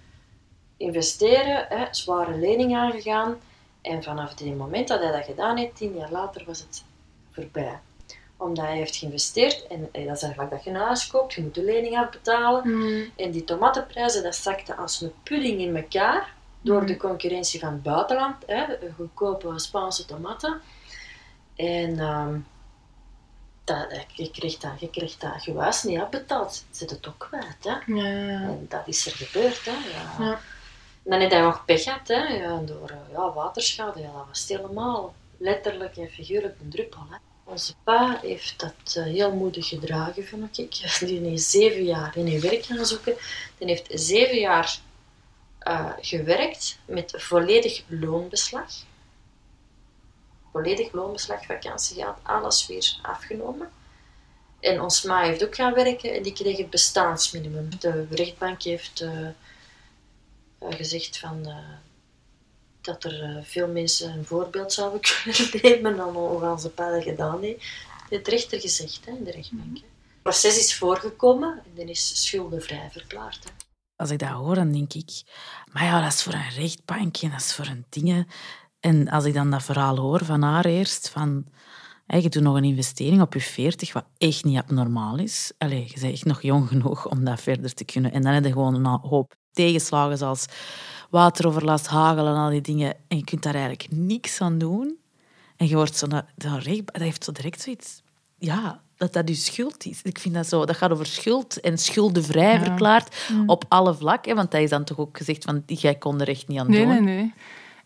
investeren, 0.76 1.66
hè, 1.68 1.86
zware 1.90 2.36
lening 2.38 2.76
aangegaan. 2.76 3.36
En 3.82 4.02
vanaf 4.02 4.30
het 4.30 4.56
moment 4.56 4.88
dat 4.88 5.00
hij 5.02 5.12
dat 5.12 5.24
gedaan 5.24 5.56
heeft, 5.56 5.76
tien 5.76 5.96
jaar 5.96 6.10
later, 6.10 6.44
was 6.46 6.58
het 6.58 6.84
voorbij. 7.30 7.78
Omdat 8.36 8.64
hij 8.64 8.76
heeft 8.76 8.96
geïnvesteerd, 8.96 9.66
en 9.66 9.80
dat 9.92 10.16
is 10.16 10.22
eigenlijk 10.22 10.50
dat 10.50 10.64
je 10.64 10.70
een 10.70 10.76
huis 10.76 11.06
koopt, 11.06 11.34
je 11.34 11.42
moet 11.42 11.54
de 11.54 11.64
lening 11.64 11.98
afbetalen. 11.98 12.68
Mm. 12.68 13.10
En 13.16 13.30
die 13.30 13.44
tomatenprijzen, 13.44 14.22
dat 14.22 14.36
zakte 14.36 14.74
als 14.74 15.00
een 15.00 15.12
pudding 15.22 15.60
in 15.60 15.76
elkaar, 15.76 16.34
door 16.60 16.86
de 16.86 16.96
concurrentie 16.96 17.60
van 17.60 17.72
het 17.72 17.82
buitenland, 17.82 18.36
hè, 18.46 18.64
goedkope 18.96 19.58
Spaanse 19.58 20.04
tomaten. 20.04 20.60
En... 21.56 21.98
Um, 21.98 22.46
dat, 23.68 24.04
je 24.12 24.30
kreeg 24.30 24.58
dat, 24.58 24.80
je 24.80 24.90
kreeg 24.90 25.16
dat 25.16 25.42
gewijs 25.42 25.82
niet 25.82 26.00
afbetaald. 26.00 26.64
Zit 26.70 26.90
het 26.90 27.08
ook 27.08 27.18
kwijt, 27.18 27.64
hè? 27.64 27.94
Ja. 27.94 28.40
En 28.42 28.66
dat 28.68 28.82
is 28.86 29.06
er 29.06 29.12
gebeurd, 29.12 29.64
hè? 29.64 29.70
Ja. 29.70 30.24
Ja. 30.24 30.40
En 31.02 31.10
dan 31.10 31.20
heeft 31.20 31.32
hij 31.32 31.40
nog 31.40 31.64
pech 31.64 31.82
gehad, 31.82 32.08
hè? 32.08 32.26
Ja, 32.26 32.56
door 32.58 32.94
ja, 33.12 33.32
waterschade. 33.32 34.00
Ja, 34.00 34.12
dat 34.12 34.26
was 34.28 34.48
helemaal 34.48 35.14
letterlijk 35.36 35.96
en 35.96 36.08
figuurlijk 36.08 36.56
een 36.60 36.70
druppel. 36.70 37.00
Hè? 37.10 37.16
Onze 37.44 37.74
pa 37.84 38.18
heeft 38.22 38.60
dat 38.60 38.96
uh, 38.96 39.04
heel 39.04 39.32
moedig 39.32 39.68
gedragen, 39.68 40.24
vind 40.24 40.58
ik. 40.58 40.98
Die 41.00 41.20
heeft 41.20 41.42
zeven 41.42 41.84
jaar 41.84 42.16
in 42.16 42.26
een 42.26 42.40
werk 42.40 42.64
gaan 42.64 42.86
zoeken. 42.86 43.16
Die 43.58 43.68
heeft 43.68 43.86
zeven 43.94 44.38
jaar 44.38 44.78
uh, 45.62 45.92
gewerkt 46.00 46.78
met 46.84 47.12
volledig 47.16 47.82
loonbeslag 47.86 48.70
volledig 50.58 50.92
loonbeslag, 50.92 51.44
vakantie 51.44 51.96
gehad, 51.96 52.18
alles 52.22 52.66
weer 52.66 52.98
afgenomen. 53.02 53.70
En 54.60 54.80
ons 54.80 55.02
ma 55.02 55.22
heeft 55.22 55.44
ook 55.44 55.54
gaan 55.54 55.74
werken 55.74 56.14
en 56.14 56.22
die 56.22 56.32
kreeg 56.32 56.56
het 56.56 56.70
bestaansminimum. 56.70 57.68
De 57.78 58.06
rechtbank 58.10 58.62
heeft 58.62 59.00
uh, 59.00 59.20
uh, 59.20 59.28
gezegd 60.58 61.18
van, 61.18 61.48
uh, 61.48 61.56
dat 62.80 63.04
er 63.04 63.44
veel 63.44 63.68
mensen 63.68 64.12
een 64.12 64.24
voorbeeld 64.24 64.72
zouden 64.72 65.00
kunnen 65.24 65.50
nemen 65.62 65.96
dan 65.96 66.14
hoe 66.14 66.50
onze 66.50 66.72
dat 66.74 67.02
gedaan 67.02 67.42
heeft. 67.42 67.64
Dat 68.10 68.24
de 68.24 68.30
rechter 68.30 68.60
gezegd 68.60 69.04
hè, 69.04 69.12
in 69.12 69.24
de 69.24 69.30
rechtbank. 69.30 69.74
Het 69.76 70.22
proces 70.22 70.58
is 70.58 70.76
voorgekomen 70.76 71.62
en 71.64 71.72
dan 71.74 71.88
is 71.88 72.24
schuldenvrij 72.24 72.88
verklaard. 72.92 73.44
Hè. 73.44 73.50
Als 73.96 74.10
ik 74.10 74.18
dat 74.18 74.28
hoor, 74.28 74.54
dan 74.54 74.72
denk 74.72 74.92
ik... 74.92 75.22
Maar 75.72 75.84
ja, 75.84 76.00
dat 76.00 76.12
is 76.12 76.22
voor 76.22 76.32
een 76.32 76.50
rechtbank 76.50 77.16
en 77.16 77.30
dat 77.30 77.40
is 77.40 77.54
voor 77.54 77.66
een 77.66 77.86
dingen... 77.88 78.28
En 78.80 79.08
als 79.08 79.24
ik 79.24 79.34
dan 79.34 79.50
dat 79.50 79.62
verhaal 79.62 79.96
hoor 79.96 80.24
van 80.24 80.42
haar 80.42 80.64
eerst, 80.64 81.08
van 81.08 81.44
hey, 82.06 82.22
je 82.22 82.28
doet 82.28 82.42
nog 82.42 82.56
een 82.56 82.64
investering 82.64 83.20
op 83.20 83.34
je 83.34 83.40
40, 83.40 83.92
wat 83.92 84.04
echt 84.18 84.44
niet 84.44 84.58
abnormaal 84.58 85.18
is. 85.18 85.52
Allee, 85.58 85.84
je 85.86 86.00
bent 86.00 86.12
echt 86.12 86.24
nog 86.24 86.42
jong 86.42 86.68
genoeg 86.68 87.08
om 87.08 87.24
dat 87.24 87.40
verder 87.40 87.74
te 87.74 87.84
kunnen. 87.84 88.12
En 88.12 88.22
dan 88.22 88.32
heb 88.32 88.44
je 88.44 88.52
gewoon 88.52 88.74
een 88.74 88.98
hoop 89.02 89.34
tegenslagen 89.52 90.18
zoals 90.18 90.46
wateroverlast, 91.10 91.86
hagel 91.86 92.26
en 92.26 92.34
al 92.34 92.50
die 92.50 92.60
dingen. 92.60 92.94
En 93.08 93.16
je 93.16 93.24
kunt 93.24 93.42
daar 93.42 93.54
eigenlijk 93.54 93.88
niks 93.90 94.40
aan 94.40 94.58
doen. 94.58 94.96
En 95.56 95.68
je 95.68 95.74
wordt 95.74 95.96
zo 95.96 96.06
naar, 96.06 96.32
naar 96.36 96.62
recht, 96.62 96.92
dat 96.92 97.02
heeft 97.02 97.24
zo 97.24 97.32
direct 97.32 97.60
zoiets... 97.60 98.02
Ja, 98.40 98.82
dat 98.96 99.12
dat 99.12 99.28
je 99.28 99.34
schuld 99.34 99.86
is. 99.86 100.02
Ik 100.02 100.18
vind 100.18 100.34
dat 100.34 100.46
zo... 100.46 100.64
Dat 100.64 100.76
gaat 100.76 100.90
over 100.90 101.06
schuld 101.06 101.60
en 101.60 101.78
schuldenvrij 101.78 102.52
ja. 102.52 102.64
verklaard 102.64 103.16
op 103.46 103.64
alle 103.68 103.94
vlakken. 103.94 104.34
Want 104.34 104.50
dat 104.50 104.60
is 104.60 104.70
dan 104.70 104.84
toch 104.84 104.98
ook 104.98 105.16
gezegd 105.16 105.44
van, 105.44 105.62
jij 105.66 105.94
kon 105.94 106.20
er 106.20 106.28
echt 106.28 106.48
niet 106.48 106.58
aan 106.58 106.70
nee, 106.70 106.86
doen. 106.86 106.88
Nee, 106.88 107.00
nee, 107.00 107.34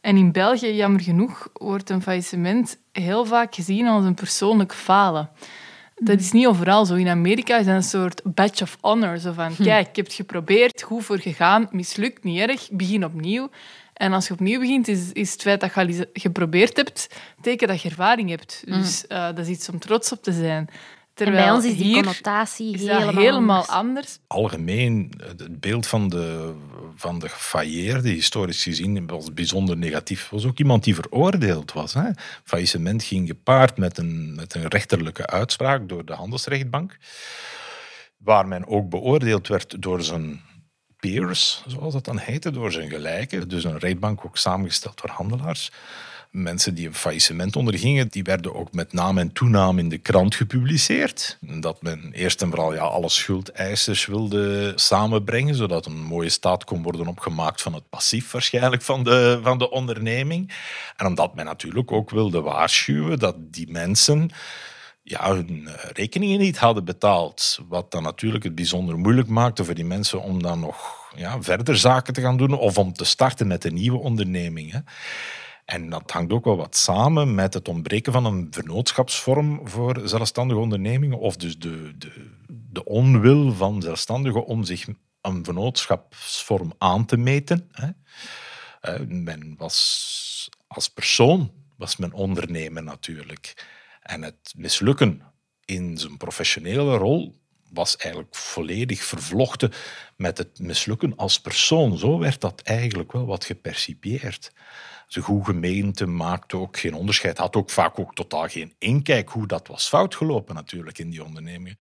en 0.03 0.17
in 0.17 0.33
België, 0.33 0.75
jammer 0.75 1.01
genoeg, 1.01 1.49
wordt 1.53 1.91
een 1.91 2.03
faillissement 2.03 2.79
heel 2.93 3.25
vaak 3.25 3.55
gezien 3.55 3.87
als 3.87 4.05
een 4.05 4.15
persoonlijk 4.15 4.75
falen. 4.75 5.31
Dat 5.95 6.21
is 6.21 6.33
niet 6.33 6.47
overal 6.47 6.85
zo. 6.85 6.95
In 6.95 7.09
Amerika 7.09 7.59
is 7.59 7.67
dat 7.67 7.75
een 7.75 7.83
soort 7.83 8.21
badge 8.25 8.63
of 8.63 8.79
honor. 8.81 9.19
Zo 9.19 9.33
van, 9.33 9.53
hm. 9.53 9.63
kijk, 9.63 9.89
ik 9.89 9.97
heb 9.97 10.05
het 10.05 10.15
geprobeerd, 10.15 10.83
goed 10.83 11.05
voor 11.05 11.19
gegaan, 11.19 11.69
mislukt, 11.71 12.25
niet 12.25 12.41
erg, 12.41 12.69
begin 12.71 13.05
opnieuw. 13.05 13.51
En 13.93 14.13
als 14.13 14.27
je 14.27 14.33
opnieuw 14.33 14.61
begint, 14.61 14.89
is, 14.89 15.13
is 15.13 15.33
het 15.33 15.43
feit 15.43 15.61
dat 15.61 15.75
je 15.75 15.81
al 15.81 16.05
geprobeerd 16.13 16.77
hebt, 16.77 17.09
teken 17.41 17.69
dat 17.69 17.83
je 17.83 17.89
ervaring 17.89 18.31
hebt. 18.31 18.63
Dus 18.67 19.05
uh, 19.09 19.25
dat 19.25 19.39
is 19.39 19.49
iets 19.49 19.69
om 19.69 19.79
trots 19.79 20.13
op 20.13 20.23
te 20.23 20.33
zijn. 20.33 20.69
Terwijl 21.25 21.55
en 21.55 21.61
bij 21.61 21.71
ons 21.71 21.79
is 21.79 21.85
die 21.85 21.95
connotatie 21.95 22.75
is 22.75 22.81
helemaal, 22.81 23.15
helemaal 23.15 23.57
anders. 23.57 23.69
anders. 23.69 24.19
Algemeen, 24.27 25.13
het 25.27 25.61
beeld 25.61 25.87
van 25.87 26.09
de, 26.09 26.55
van 26.95 27.19
de 27.19 27.29
gefailleerde, 27.29 28.09
historisch 28.09 28.63
gezien, 28.63 29.07
was 29.07 29.35
bijzonder 29.35 29.77
negatief. 29.77 30.29
was 30.31 30.45
ook 30.45 30.59
iemand 30.59 30.85
die 30.85 30.95
veroordeeld 30.95 31.73
was. 31.73 31.95
Hè. 31.95 32.11
Faillissement 32.45 33.03
ging 33.03 33.29
gepaard 33.29 33.77
met 33.77 33.99
een, 33.99 34.35
met 34.35 34.55
een 34.55 34.69
rechterlijke 34.69 35.27
uitspraak 35.27 35.89
door 35.89 36.05
de 36.05 36.15
handelsrechtbank, 36.15 36.97
waar 38.17 38.49
men 38.49 38.67
ook 38.67 38.89
beoordeeld 38.89 39.49
werd 39.49 39.83
door 39.83 40.03
zijn 40.03 40.41
peers, 40.97 41.65
zoals 41.67 41.93
dat 41.93 42.05
dan 42.05 42.19
heette, 42.19 42.51
door 42.51 42.73
zijn 42.73 42.89
gelijken. 42.89 43.49
Dus 43.49 43.65
een 43.65 43.79
rechtbank 43.79 44.25
ook 44.25 44.37
samengesteld 44.37 45.01
door 45.01 45.11
handelaars 45.11 45.71
mensen 46.33 46.75
die 46.75 46.87
een 46.87 46.95
faillissement 46.95 47.57
ondergingen, 47.57 48.09
die 48.09 48.23
werden 48.23 48.55
ook 48.55 48.73
met 48.73 48.93
naam 48.93 49.19
en 49.19 49.33
toenaam 49.33 49.79
in 49.79 49.89
de 49.89 49.99
krant 49.99 50.35
gepubliceerd. 50.35 51.39
Dat 51.41 51.83
men 51.83 52.13
eerst 52.13 52.43
en 52.43 52.49
vooral 52.49 52.75
ja, 52.75 52.83
alle 52.83 53.09
schuldeisers 53.09 54.07
wilde 54.07 54.73
samenbrengen, 54.75 55.55
zodat 55.55 55.87
een 55.87 56.03
mooie 56.03 56.29
staat 56.29 56.65
kon 56.65 56.83
worden 56.83 57.07
opgemaakt 57.07 57.63
van 57.63 57.75
het 57.75 57.89
passief 57.89 58.31
waarschijnlijk 58.31 58.83
van 58.83 59.05
de, 59.05 59.41
van 59.43 59.59
de 59.59 59.71
onderneming. 59.71 60.53
En 60.97 61.07
omdat 61.07 61.35
men 61.35 61.45
natuurlijk 61.45 61.93
ook 61.93 62.11
wilde 62.11 62.41
waarschuwen 62.41 63.19
dat 63.19 63.37
die 63.39 63.71
mensen 63.71 64.31
ja, 65.03 65.35
hun 65.35 65.69
rekeningen 65.93 66.39
niet 66.39 66.59
hadden 66.59 66.85
betaald. 66.85 67.59
Wat 67.69 67.91
dan 67.91 68.03
natuurlijk 68.03 68.45
het 68.45 68.55
bijzonder 68.55 68.99
moeilijk 68.99 69.29
maakte 69.29 69.65
voor 69.65 69.75
die 69.75 69.85
mensen 69.85 70.23
om 70.23 70.43
dan 70.43 70.61
nog 70.61 71.11
ja, 71.17 71.43
verder 71.43 71.77
zaken 71.77 72.15
te 72.15 72.21
gaan 72.21 72.37
doen 72.37 72.53
of 72.53 72.79
om 72.79 72.93
te 72.93 73.05
starten 73.05 73.47
met 73.47 73.65
een 73.65 73.75
nieuwe 73.75 73.99
onderneming. 73.99 74.73
Hè. 74.73 74.79
En 75.73 75.91
dat 75.91 76.11
hangt 76.11 76.33
ook 76.33 76.45
wel 76.45 76.57
wat 76.57 76.77
samen 76.77 77.35
met 77.35 77.55
het 77.55 77.69
ontbreken 77.69 78.13
van 78.13 78.25
een 78.25 78.47
vennootschapsvorm 78.51 79.69
voor 79.69 80.01
zelfstandige 80.05 80.61
ondernemingen, 80.61 81.19
of 81.19 81.37
dus 81.37 81.59
de, 81.59 81.99
de, 81.99 82.31
de 82.49 82.85
onwil 82.85 83.53
van 83.53 83.83
zelfstandigen 83.83 84.45
om 84.45 84.65
zich 84.65 84.87
een 85.21 85.45
vennootschapsvorm 85.45 86.73
aan 86.79 87.05
te 87.07 87.17
meten. 87.17 87.69
Hè. 87.71 87.89
Uh, 88.99 89.07
men 89.07 89.55
was 89.59 90.51
als 90.67 90.89
persoon 90.89 91.53
was 91.77 91.97
men 91.97 92.13
ondernemer 92.13 92.83
natuurlijk. 92.83 93.67
En 94.01 94.23
het 94.23 94.55
mislukken 94.57 95.23
in 95.65 95.99
zijn 95.99 96.17
professionele 96.17 96.97
rol 96.97 97.41
was 97.71 97.97
eigenlijk 97.97 98.35
volledig 98.35 99.03
vervlochten 99.05 99.73
met 100.17 100.39
het 100.39 100.59
mislukken 100.59 101.17
als 101.17 101.41
persoon. 101.41 101.99
Zo 101.99 102.19
werd 102.19 102.41
dat 102.41 102.61
eigenlijk 102.61 103.13
wel 103.13 103.27
wat 103.27 103.45
gepercipieerd. 103.45 104.53
De 105.13 105.21
goede 105.21 105.45
gemeente 105.45 106.07
maakte 106.07 106.57
ook 106.57 106.79
geen 106.79 106.95
onderscheid. 106.95 107.39
Had 107.39 107.57
ook 107.57 107.71
vaak 107.71 107.99
ook 107.99 108.15
totaal 108.15 108.49
geen 108.49 108.75
inkijk 108.79 109.29
hoe 109.29 109.47
dat 109.47 109.69
was 109.69 109.89
fout 109.89 110.15
gelopen 110.15 110.55
natuurlijk 110.55 110.99
in 110.99 111.11
die 111.11 111.25
ondernemingen. 111.25 111.79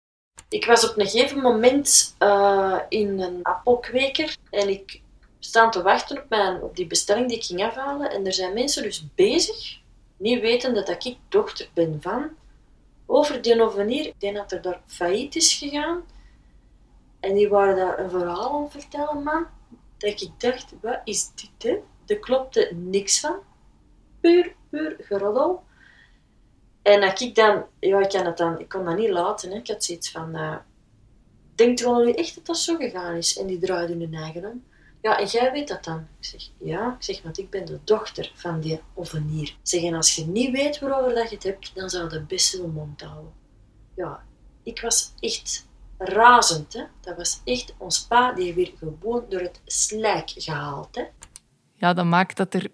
Ik 0.49 0.65
was 0.65 0.89
op 0.89 0.97
een 0.97 1.07
gegeven 1.07 1.41
moment 1.41 2.15
uh, 2.19 2.79
in 2.89 3.19
een 3.19 3.39
appelkweker 3.43 4.35
en 4.49 4.69
ik 4.69 5.01
sta 5.39 5.69
te 5.69 5.81
wachten 5.81 6.17
op, 6.17 6.25
mijn, 6.29 6.61
op 6.61 6.75
die 6.75 6.87
bestelling 6.87 7.27
die 7.27 7.37
ik 7.37 7.43
ging 7.43 7.63
afhalen. 7.63 8.11
En 8.11 8.25
er 8.25 8.33
zijn 8.33 8.53
mensen 8.53 8.83
dus 8.83 9.05
bezig, 9.15 9.79
niet 10.17 10.41
wetende 10.41 10.83
dat 10.83 11.05
ik 11.05 11.17
dochter 11.29 11.69
ben 11.73 11.97
van, 12.01 12.29
over 13.05 13.41
die. 13.41 14.07
Ik 14.07 14.19
denk 14.19 14.35
dat 14.35 14.51
er 14.51 14.61
daar 14.61 14.81
failliet 14.85 15.35
is 15.35 15.53
gegaan. 15.53 16.03
En 17.19 17.33
die 17.33 17.49
waren 17.49 17.75
daar 17.75 17.99
een 17.99 18.09
verhaal 18.09 18.63
het 18.63 18.71
vertellen, 18.81 19.23
man. 19.23 19.45
Dat 19.97 20.21
ik 20.21 20.29
dacht, 20.37 20.73
wat 20.81 21.01
is 21.03 21.29
dit, 21.35 21.71
hè? 21.71 21.77
Er 22.09 22.19
klopte 22.19 22.71
niks 22.75 23.19
van. 23.19 23.39
Puur, 24.19 24.55
puur 24.69 24.95
geroddel. 24.99 25.63
En 26.81 27.01
dat 27.01 27.19
ik 27.19 27.35
dan, 27.35 27.65
ja, 27.79 27.99
ik, 27.99 28.09
kan 28.09 28.25
het 28.25 28.37
dan, 28.37 28.59
ik 28.59 28.69
kon 28.69 28.85
dat 28.85 28.97
niet 28.97 29.09
laten. 29.09 29.51
Hè. 29.51 29.57
Ik 29.57 29.67
had 29.67 29.83
zoiets 29.83 30.11
van, 30.11 30.35
uh, 30.35 30.55
denkt 31.55 31.81
gewoon 31.81 32.05
nu 32.05 32.11
echt 32.11 32.35
dat 32.35 32.45
dat 32.45 32.57
zo 32.57 32.75
gegaan 32.75 33.15
is? 33.15 33.37
En 33.37 33.47
die 33.47 33.59
draaide 33.59 33.93
hun 33.93 34.13
eigen 34.13 34.45
om. 34.45 34.63
Ja, 35.01 35.19
en 35.19 35.25
jij 35.25 35.51
weet 35.51 35.67
dat 35.67 35.83
dan? 35.83 36.07
Ik 36.19 36.25
zeg, 36.25 36.49
ja. 36.57 36.95
Zeg, 36.99 37.21
want 37.21 37.37
ik 37.37 37.49
ben 37.49 37.65
de 37.65 37.79
dochter 37.83 38.31
van 38.35 38.59
die 38.59 38.81
ovenier. 38.93 39.55
Zeg, 39.61 39.83
en 39.83 39.93
als 39.93 40.15
je 40.15 40.25
niet 40.25 40.51
weet 40.51 40.79
waarover 40.79 41.15
dat 41.15 41.29
je 41.29 41.35
het 41.35 41.43
hebt, 41.43 41.75
dan 41.75 41.89
zou 41.89 42.13
je 42.13 42.21
best 42.21 42.57
wel 42.57 42.67
mond 42.67 43.01
houden. 43.01 43.33
Ja, 43.95 44.23
ik 44.63 44.81
was 44.81 45.13
echt 45.19 45.67
razend. 45.97 46.73
Hè. 46.73 46.83
Dat 47.01 47.17
was 47.17 47.41
echt 47.43 47.73
ons 47.77 48.05
pa, 48.07 48.33
die 48.33 48.53
weer 48.53 48.71
gewoon 48.77 49.25
door 49.29 49.41
het 49.41 49.61
slijk 49.65 50.29
gehaald. 50.35 50.95
Hè. 50.95 51.03
Ja, 51.79 51.93
dat 51.93 52.05
maakt 52.05 52.37
dat 52.37 52.53
er 52.53 52.69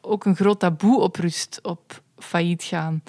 ook 0.00 0.24
een 0.24 0.36
groot 0.36 0.60
taboe 0.60 1.00
op 1.00 1.16
rust, 1.16 1.58
op 1.62 2.02
failliet 2.18 2.62
gaan. 2.62 3.02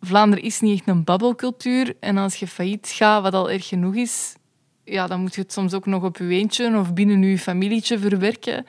Vlaanderen 0.00 0.44
is 0.44 0.60
niet 0.60 0.78
echt 0.78 0.88
een 0.88 1.04
babbelcultuur. 1.04 1.96
En 2.00 2.16
als 2.16 2.36
je 2.36 2.46
failliet 2.46 2.88
gaat, 2.94 3.22
wat 3.22 3.34
al 3.34 3.50
erg 3.50 3.68
genoeg 3.68 3.94
is, 3.94 4.36
ja, 4.84 5.06
dan 5.06 5.20
moet 5.20 5.34
je 5.34 5.40
het 5.40 5.52
soms 5.52 5.74
ook 5.74 5.86
nog 5.86 6.02
op 6.02 6.16
je 6.16 6.28
eentje 6.28 6.78
of 6.78 6.92
binnen 6.92 7.22
je 7.22 7.38
familietje 7.38 7.98
verwerken. 7.98 8.66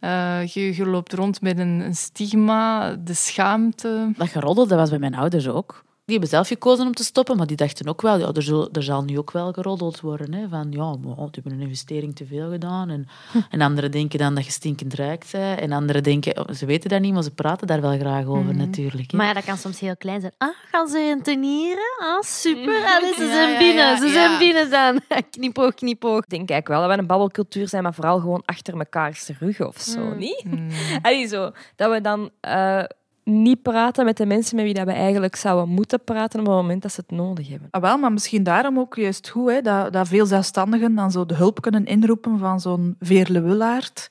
Uh, 0.00 0.46
je, 0.46 0.86
loopt 0.86 1.12
rond 1.12 1.40
met 1.40 1.58
een, 1.58 1.80
een, 1.80 1.96
stigma, 1.96 2.94
de 2.94 3.14
schaamte. 3.14 4.12
Dat 4.16 4.28
geroddel, 4.28 4.66
dat 4.66 4.78
was 4.78 4.90
bij 4.90 4.98
mijn 4.98 5.14
ouders 5.14 5.48
ook. 5.48 5.84
Die 6.06 6.14
hebben 6.18 6.34
zelf 6.34 6.48
gekozen 6.48 6.86
om 6.86 6.94
te 6.94 7.04
stoppen, 7.04 7.36
maar 7.36 7.46
die 7.46 7.56
dachten 7.56 7.88
ook 7.88 8.02
wel, 8.02 8.18
ja, 8.18 8.30
er, 8.32 8.42
zal, 8.42 8.68
er 8.72 8.82
zal 8.82 9.02
nu 9.04 9.18
ook 9.18 9.30
wel 9.30 9.52
geroddeld 9.52 10.00
worden. 10.00 10.34
Hè, 10.34 10.48
van, 10.48 10.66
ja, 10.70 10.84
maar, 10.96 11.16
die 11.16 11.28
hebben 11.32 11.52
een 11.52 11.60
investering 11.60 12.16
te 12.16 12.26
veel 12.26 12.50
gedaan. 12.50 12.90
En, 12.90 13.06
en 13.50 13.60
anderen 13.60 13.90
denken 13.90 14.18
dan 14.18 14.34
dat 14.34 14.44
je 14.44 14.50
stinkend 14.50 14.94
rijk 14.94 15.24
bent. 15.32 15.60
En 15.60 15.72
anderen 15.72 16.02
denken, 16.02 16.38
oh, 16.38 16.54
ze 16.54 16.66
weten 16.66 16.90
dat 16.90 17.00
niet, 17.00 17.12
maar 17.12 17.22
ze 17.22 17.30
praten 17.30 17.66
daar 17.66 17.80
wel 17.80 17.98
graag 17.98 18.26
over 18.26 18.44
Mhm. 18.44 18.56
natuurlijk. 18.56 19.10
Hè. 19.10 19.16
Maar 19.16 19.26
ja, 19.26 19.32
dat 19.32 19.44
kan 19.44 19.56
soms 19.56 19.80
heel 19.80 19.96
klein 19.96 20.20
zijn. 20.20 20.32
Ah, 20.38 20.48
gaan 20.70 20.88
ze 20.88 20.98
rentenieren? 20.98 21.96
Ah, 21.98 22.22
super. 22.22 22.84
Allee, 22.84 23.14
ze 23.14 23.28
zijn 23.32 23.58
binnen. 23.58 23.98
Ze 23.98 24.08
zijn 24.08 24.38
binnen 24.38 24.70
dan. 24.70 25.00
Knipoog, 25.30 25.74
knipoog. 25.74 26.22
Ik 26.22 26.28
denk 26.30 26.50
eigenlijk 26.50 26.68
wel 26.68 26.80
dat 26.80 26.90
we 26.90 26.98
een 27.02 27.06
babbelcultuur 27.06 27.68
zijn, 27.68 27.82
maar 27.82 27.94
vooral 27.94 28.18
gewoon 28.20 28.42
achter 28.44 28.76
mekaars 28.76 29.30
ruggen 29.40 29.66
of 29.68 29.80
zo, 29.80 30.00
Mm. 30.00 30.18
niet? 30.18 30.44
Allee, 31.02 31.26
zo, 31.26 31.50
dat 31.76 31.90
we 31.92 32.00
dan 32.00 32.30
eh, 32.40 32.82
niet 33.30 33.62
praten 33.62 34.04
met 34.04 34.16
de 34.16 34.26
mensen 34.26 34.56
met 34.56 34.64
wie 34.64 34.74
dat 34.74 34.84
we 34.84 34.92
eigenlijk 34.92 35.36
zouden 35.36 35.74
moeten 35.74 36.04
praten 36.04 36.40
op 36.40 36.46
het 36.46 36.54
moment 36.54 36.82
dat 36.82 36.92
ze 36.92 37.00
het 37.06 37.16
nodig 37.16 37.48
hebben. 37.48 37.68
Ah, 37.70 37.80
wel, 37.80 37.98
maar 37.98 38.12
misschien 38.12 38.42
daarom 38.42 38.78
ook 38.78 38.96
juist 38.96 39.28
goed 39.28 39.50
hè, 39.50 39.60
dat, 39.60 39.92
dat 39.92 40.08
veel 40.08 40.26
zelfstandigen 40.26 40.94
dan 40.94 41.10
zo 41.10 41.26
de 41.26 41.34
hulp 41.34 41.60
kunnen 41.60 41.84
inroepen 41.84 42.38
van 42.38 42.60
zo'n 42.60 42.96
Veerle 43.00 43.40
Willaert, 43.40 44.08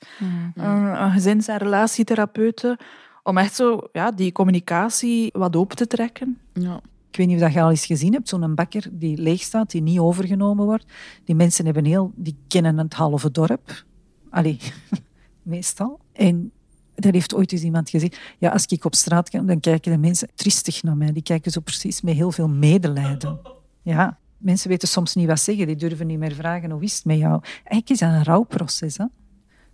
een, 0.54 1.02
een 1.02 1.10
gezins- 1.10 1.48
en 1.48 1.56
relatietherapeute, 1.56 2.78
om 3.22 3.38
echt 3.38 3.54
zo 3.54 3.80
ja, 3.92 4.10
die 4.10 4.32
communicatie 4.32 5.30
wat 5.32 5.56
open 5.56 5.76
te 5.76 5.86
trekken. 5.86 6.38
Ja. 6.52 6.80
Ik 7.10 7.16
weet 7.16 7.26
niet 7.26 7.36
of 7.36 7.42
dat 7.42 7.52
je 7.52 7.62
al 7.62 7.70
eens 7.70 7.86
gezien 7.86 8.12
hebt, 8.12 8.28
zo'n 8.28 8.54
bakker 8.54 8.88
die 8.90 9.18
leeg 9.18 9.40
staat, 9.40 9.70
die 9.70 9.82
niet 9.82 9.98
overgenomen 9.98 10.64
wordt. 10.64 10.84
Die 11.24 11.34
mensen 11.34 11.64
hebben 11.64 11.84
heel, 11.84 12.12
die 12.14 12.36
kennen 12.48 12.78
het 12.78 12.94
halve 12.94 13.30
dorp. 13.30 13.84
Allee, 14.30 14.58
meestal. 15.42 16.00
En 16.12 16.52
daar 16.96 17.12
heeft 17.12 17.34
ooit 17.34 17.52
eens 17.52 17.62
iemand 17.62 17.90
gezegd, 17.90 18.18
ja, 18.38 18.50
als 18.50 18.66
ik 18.66 18.84
op 18.84 18.94
straat 18.94 19.30
kom, 19.30 19.46
dan 19.46 19.60
kijken 19.60 19.92
de 19.92 19.98
mensen 19.98 20.28
triestig 20.34 20.82
naar 20.82 20.96
mij. 20.96 21.12
Die 21.12 21.22
kijken 21.22 21.52
zo 21.52 21.60
precies 21.60 22.00
met 22.00 22.14
heel 22.14 22.32
veel 22.32 22.48
medelijden. 22.48 23.40
Ja, 23.82 24.18
mensen 24.38 24.68
weten 24.68 24.88
soms 24.88 25.14
niet 25.14 25.26
wat 25.26 25.40
zeggen. 25.40 25.66
Die 25.66 25.76
durven 25.76 26.06
niet 26.06 26.18
meer 26.18 26.34
vragen, 26.34 26.70
hoe 26.70 26.82
is 26.82 26.94
het 26.94 27.04
met 27.04 27.18
jou? 27.18 27.40
Eigenlijk 27.42 27.90
is 27.90 27.98
dat 27.98 28.10
een 28.10 28.24
rouwproces, 28.24 28.96
hè. 28.96 29.04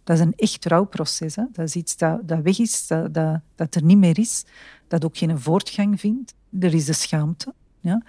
Dat 0.04 0.16
is 0.16 0.22
een 0.22 0.34
echt 0.36 0.64
rouwproces. 0.64 1.36
Hè. 1.36 1.44
Dat 1.52 1.64
is 1.64 1.76
iets 1.76 1.96
dat, 1.96 2.28
dat 2.28 2.40
weg 2.42 2.58
is, 2.58 2.86
dat, 2.86 3.14
dat, 3.14 3.40
dat 3.54 3.74
er 3.74 3.84
niet 3.84 3.98
meer 3.98 4.18
is, 4.18 4.44
dat 4.88 5.04
ook 5.04 5.16
geen 5.16 5.40
voortgang 5.40 6.00
vindt. 6.00 6.34
Er 6.60 6.74
is 6.74 6.84
de 6.84 6.92
schaamte. 6.92 7.54
Ja. 7.80 8.02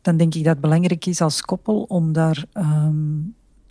Dan 0.00 0.16
denk 0.16 0.34
ik 0.34 0.44
dat 0.44 0.52
het 0.52 0.60
belangrijk 0.60 1.06
is 1.06 1.20
als 1.20 1.40
koppel 1.40 1.82
om 1.82 2.12
daar 2.12 2.44
ehm, 2.52 3.20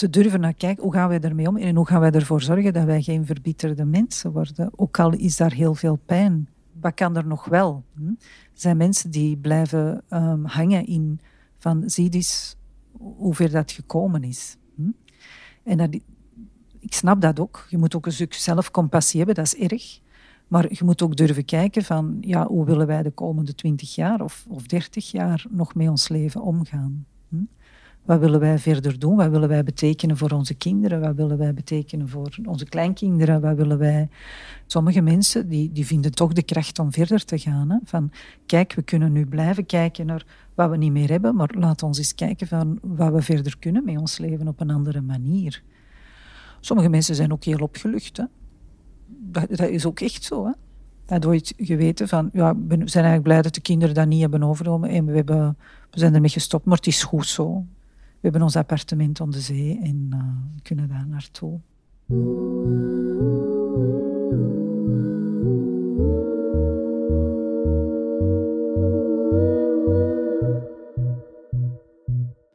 te 0.04 0.10
durven 0.10 0.40
naar 0.40 0.54
kijken. 0.54 0.84
Hoe 0.84 0.94
gaan 0.94 1.10
wij 1.10 1.20
ermee 1.20 1.48
om 1.48 1.58
en 1.58 1.76
hoe 1.76 1.88
gaan 1.88 2.00
wij 2.00 2.12
ervoor 2.12 2.42
zorgen 2.42 2.74
dat 2.74 2.84
wij 2.84 3.02
geen 3.02 3.26
verbitterde 3.26 3.86
mensen 3.86 4.32
worden? 4.32 4.72
Ook 4.76 5.00
al 5.00 5.14
is 5.14 5.38
daar 5.38 5.54
heel 5.54 5.76
veel 5.76 6.00
pijn. 6.06 6.50
Wat 6.82 6.94
kan 6.94 7.18
er 7.18 7.28
nog 7.28 7.46
wel? 7.46 7.84
Hm? 7.96 8.08
Er 8.08 8.16
zijn 8.54 8.78
mensen 8.78 9.12
die 9.12 9.38
blijven 9.38 10.04
ehm, 10.10 10.44
hangen 10.44 10.86
in 10.86 11.20
van 11.58 11.84
zie 11.86 12.10
dus 12.10 12.56
hoe 12.98 13.34
ver 13.34 13.52
dat 13.52 13.72
gekomen 13.72 14.24
is. 14.24 14.58
Hm? 14.76 14.92
En 15.64 15.78
dat, 15.78 15.94
ik 16.80 16.94
snap 16.94 17.22
dat 17.22 17.40
ook. 17.40 17.66
Je 17.70 17.78
moet 17.78 17.96
ook 17.96 18.06
een 18.06 18.12
stuk 18.12 18.34
zelfcompassie 18.34 19.18
hebben, 19.18 19.36
dat 19.36 19.46
is 19.46 19.56
erg. 19.56 20.00
Maar 20.48 20.66
je 20.70 20.84
moet 20.84 21.02
ook 21.02 21.16
durven 21.16 21.46
kijken 21.46 21.84
van 21.84 22.18
ja, 22.22 22.48
hoe 22.48 22.66
willen 22.66 22.88
wij 22.88 23.04
de 23.04 23.12
komende 23.12 23.56
twintig 23.56 23.96
jaar 23.96 24.22
of, 24.22 24.46
of 24.50 24.64
dertig 24.68 25.12
jaar 25.12 25.46
nog 25.50 25.76
met 25.76 25.90
ons 25.90 26.08
leven 26.08 26.42
omgaan? 26.42 27.06
Wat 28.06 28.20
willen 28.20 28.40
wij 28.40 28.60
verder 28.60 29.00
doen? 29.00 29.16
Wat 29.16 29.30
willen 29.30 29.50
wij 29.50 29.64
betekenen 29.64 30.18
voor 30.18 30.32
onze 30.32 30.54
kinderen? 30.54 31.00
Wat 31.00 31.16
willen 31.16 31.38
wij 31.38 31.54
betekenen 31.54 32.10
voor 32.10 32.30
onze 32.46 32.66
kleinkinderen? 32.66 33.42
Wat 33.42 33.56
willen 33.56 33.78
wij... 33.78 34.10
Sommige 34.66 35.02
mensen 35.02 35.50
die, 35.50 35.72
die 35.72 35.86
vinden 35.86 36.12
toch 36.12 36.34
de 36.34 36.44
kracht 36.44 36.80
om 36.80 36.92
verder 36.92 37.26
te 37.26 37.38
gaan. 37.40 37.70
Hè? 37.70 37.78
Van, 37.84 38.12
kijk, 38.46 38.74
we 38.74 38.82
kunnen 38.82 39.12
nu 39.12 39.26
blijven 39.26 39.66
kijken 39.66 40.06
naar 40.06 40.26
wat 40.54 40.70
we 40.70 40.78
niet 40.78 40.92
meer 40.92 41.10
hebben, 41.10 41.36
maar 41.36 41.50
laat 41.58 41.84
ons 41.84 41.98
eens 41.98 42.16
kijken 42.16 42.48
van 42.48 42.80
wat 42.82 43.14
we 43.14 43.22
verder 43.22 43.60
kunnen 43.60 43.86
met 43.86 43.98
ons 43.98 44.18
leven 44.18 44.48
op 44.48 44.60
een 44.62 44.72
andere 44.72 45.02
manier. 45.02 45.64
Sommige 46.60 46.90
mensen 46.90 47.16
zijn 47.16 47.32
ook 47.32 47.44
heel 47.44 47.60
opgelucht. 47.60 48.18
Hè? 48.18 48.24
Dat, 49.08 49.48
dat 49.50 49.70
is 49.70 49.86
ook 49.86 50.00
echt 50.00 50.24
zo. 50.24 50.46
Hè? 50.46 50.52
Dat 51.06 51.26
ooit 51.26 51.54
geweten 51.58 52.08
van, 52.08 52.30
ja, 52.34 52.56
we 52.56 52.76
zijn 52.76 53.06
eigenlijk 53.06 53.24
blij 53.24 53.42
dat 53.42 53.54
de 53.54 53.62
kinderen 53.62 53.96
dat 53.96 54.08
niet 54.08 54.22
hebben 54.22 54.44
overgenomen 54.44 54.90
en 54.90 55.06
we, 55.06 55.16
hebben, 55.16 55.58
we 55.92 56.00
zijn 56.00 56.14
ermee 56.14 56.30
gestopt, 56.30 56.66
maar 56.66 56.78
het 56.78 56.88
is 56.88 57.04
goed 57.04 57.28
zo. 57.28 57.66
We 58.24 58.30
hebben 58.30 58.48
ons 58.48 58.56
appartement 58.56 59.22
aan 59.22 59.30
de 59.30 59.40
zee 59.40 59.80
en 59.84 60.10
uh, 60.14 60.62
kunnen 60.62 60.88
daar 60.88 61.08
naartoe. 61.08 61.60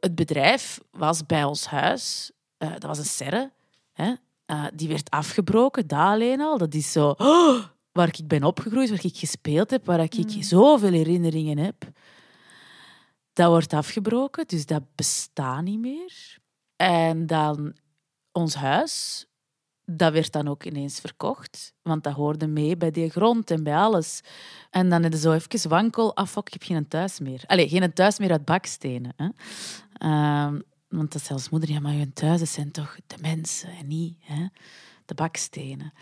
Het 0.01 0.15
bedrijf 0.15 0.81
was 0.91 1.27
bij 1.27 1.45
ons 1.45 1.67
huis. 1.67 2.31
Uh, 2.59 2.71
dat 2.71 2.83
was 2.83 2.99
een 2.99 3.05
serre. 3.05 3.51
Hè? 3.93 4.15
Uh, 4.47 4.65
die 4.75 4.89
werd 4.89 5.11
afgebroken, 5.11 5.87
dat 5.87 5.99
alleen 5.99 6.41
al. 6.41 6.59
Dat 6.59 6.75
is 6.75 6.93
zo... 6.93 7.15
Oh, 7.17 7.65
waar 7.93 8.09
ik 8.09 8.29
ben 8.29 8.45
opgegroeid, 8.45 8.89
waar 8.91 9.05
ik 9.05 9.17
gespeeld 9.17 9.71
heb, 9.71 9.87
waar 9.87 10.01
ik 10.01 10.17
mm. 10.17 10.43
zoveel 10.43 10.93
herinneringen 10.93 11.59
heb. 11.59 11.91
Dat 13.39 13.49
wordt 13.49 13.73
afgebroken, 13.73 14.47
dus 14.47 14.67
dat 14.67 14.83
bestaat 14.95 15.63
niet 15.63 15.79
meer. 15.79 16.39
En 16.77 17.27
dan 17.27 17.77
ons 18.33 18.55
huis, 18.55 19.27
dat 19.85 20.13
werd 20.13 20.33
dan 20.33 20.49
ook 20.49 20.65
ineens 20.65 21.01
verkocht. 21.01 21.73
Want 21.83 22.05
dat 22.05 22.13
hoorde 22.13 22.47
mee 22.47 22.77
bij 22.77 22.91
die 22.91 23.11
grond 23.11 23.51
en 23.51 23.63
bij 23.63 23.77
alles. 23.77 24.21
En 24.71 24.89
dan 24.89 25.03
hadden 25.03 25.21
zo 25.21 25.33
even 25.33 25.69
wankel, 25.69 26.17
ah 26.17 26.27
fuck, 26.27 26.47
ik 26.47 26.53
heb 26.53 26.63
geen 26.63 26.89
thuis 26.89 27.19
meer. 27.19 27.43
Allee, 27.47 27.69
geen 27.69 27.93
thuis 27.93 28.19
meer 28.19 28.31
uit 28.31 28.45
bakstenen. 28.45 29.15
Hè? 29.17 29.27
Um, 30.47 30.63
want 30.89 31.13
dat 31.13 31.23
zelfs 31.23 31.49
moeder, 31.49 31.71
ja, 31.71 31.81
maar 31.81 31.95
je 31.95 32.13
thuizen 32.13 32.47
zijn 32.47 32.71
toch 32.71 32.97
de 33.07 33.17
mensen 33.21 33.71
en 33.71 33.87
niet 33.87 34.17
hè? 34.21 34.47
de 35.05 35.15
bakstenen. 35.15 35.93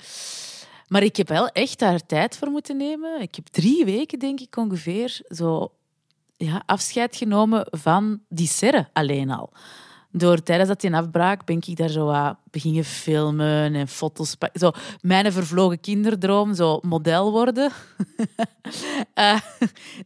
Maar 0.87 1.03
ik 1.03 1.17
heb 1.17 1.29
wel 1.29 1.49
echt 1.49 1.79
daar 1.79 2.07
tijd 2.07 2.37
voor 2.37 2.49
moeten 2.49 2.77
nemen. 2.77 3.21
Ik 3.21 3.35
heb 3.35 3.47
drie 3.47 3.85
weken, 3.85 4.19
denk 4.19 4.41
ik 4.41 4.57
ongeveer, 4.57 5.21
zo 5.29 5.76
ja, 6.37 6.63
afscheid 6.67 7.17
genomen 7.17 7.67
van 7.71 8.21
die 8.29 8.49
serre 8.49 8.89
alleen 8.93 9.31
al. 9.31 9.53
Door 10.19 10.43
tijdens 10.43 10.69
dat 10.69 10.81
die 10.81 10.95
afbraak 10.95 11.45
ben 11.45 11.57
ik 11.57 11.77
daar 11.77 11.89
zo 11.89 12.05
wat 12.05 12.37
beginnen 12.51 12.85
filmen 12.85 13.75
en 13.75 13.89
foto's 13.89 14.35
pakken. 14.35 14.61
Zo, 14.61 14.71
mijn 15.01 15.33
vervlogen 15.33 15.81
kinderdroom, 15.81 16.55
zo 16.55 16.79
model 16.83 17.31
worden. 17.31 17.71
Eh, 19.15 19.41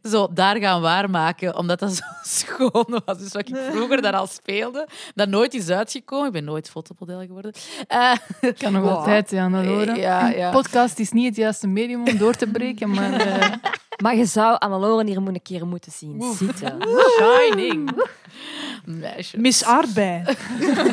zo 0.03 0.27
daar 0.33 0.57
gaan 0.57 0.81
waarmaken, 0.81 1.57
omdat 1.57 1.79
dat 1.79 1.93
zo 1.93 2.03
schoon 2.43 3.01
was. 3.05 3.17
Dus 3.17 3.31
wat 3.31 3.49
ik 3.49 3.55
vroeger 3.71 4.01
daar 4.01 4.13
al 4.13 4.27
speelde, 4.27 4.87
dat 5.15 5.29
nooit 5.29 5.53
is 5.53 5.69
uitgekomen. 5.69 6.27
Ik 6.27 6.31
ben 6.31 6.43
nooit 6.43 6.69
fotomodel 6.69 7.19
geworden. 7.19 7.51
Eh, 7.87 8.11
Kan 8.57 8.73
nog 8.73 8.83
wow. 8.83 8.95
altijd, 8.95 9.31
ja, 9.31 9.49
dat 9.49 9.65
horen. 9.65 9.95
Ja, 9.95 10.27
ja. 10.27 10.51
Podcast 10.51 10.99
is 10.99 11.11
niet 11.11 11.25
het 11.25 11.35
juiste 11.35 11.67
medium 11.67 12.07
om 12.07 12.17
door 12.17 12.33
te 12.33 12.47
breken, 12.47 12.89
maar... 12.89 13.13
eh, 13.27 13.53
Maar 14.01 14.15
je 14.15 14.25
zou 14.25 14.57
Annelore 14.59 15.05
hier 15.05 15.17
een 15.17 15.41
keer 15.41 15.67
moeten 15.67 15.91
zien 15.91 16.21
zitten. 16.21 16.77
Shining. 17.17 17.91
Meisje. 18.85 19.37
Miss 19.37 19.63
Aardbei. 19.63 20.23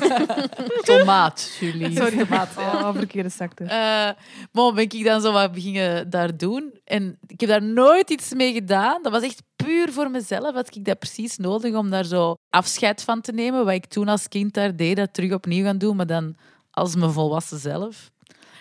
tomaat, 0.83 1.57
Julie. 1.61 1.97
Sorry, 1.97 2.17
tomaat. 2.17 2.49
Oh, 2.57 2.95
verkeerde 2.95 3.29
sector. 3.29 3.67
Eh 3.67 4.11
maar 4.53 4.73
ben 4.73 4.85
ik 4.85 5.05
dan 5.05 5.21
zo 5.21 5.33
wat 5.33 5.53
beginnen 5.53 6.11
daar 6.11 6.37
doen. 6.37 6.73
En 6.85 7.19
ik 7.27 7.41
heb 7.41 7.49
daar 7.49 7.63
nooit 7.63 8.11
iets 8.11 8.35
mee 8.35 8.53
gedaan. 8.53 9.03
Dat 9.03 9.13
was 9.13 9.23
echt 9.23 9.43
puur 9.57 9.93
voor 9.93 10.11
mezelf. 10.11 10.55
Had 10.55 10.77
ik 10.77 10.85
dat 10.85 10.99
precies 10.99 11.37
nodig 11.37 11.75
om 11.75 11.91
daar 11.91 12.05
zo 12.05 12.37
afscheid 12.51 13.03
van 13.03 13.21
te 13.21 13.33
nemen. 13.33 13.65
Wat 13.65 13.75
ik 13.75 13.87
toen 13.87 14.09
als 14.09 14.29
kind 14.29 14.55
daar 14.55 14.77
deed, 14.77 14.97
dat 14.97 15.15
terug 15.15 15.33
opnieuw 15.33 15.65
gaan 15.65 15.79
doen. 15.79 15.97
Maar 15.97 16.07
dan 16.07 16.37
als 16.71 16.97
mijn 16.97 17.11
volwassen 17.11 17.59
zelf. 17.59 18.11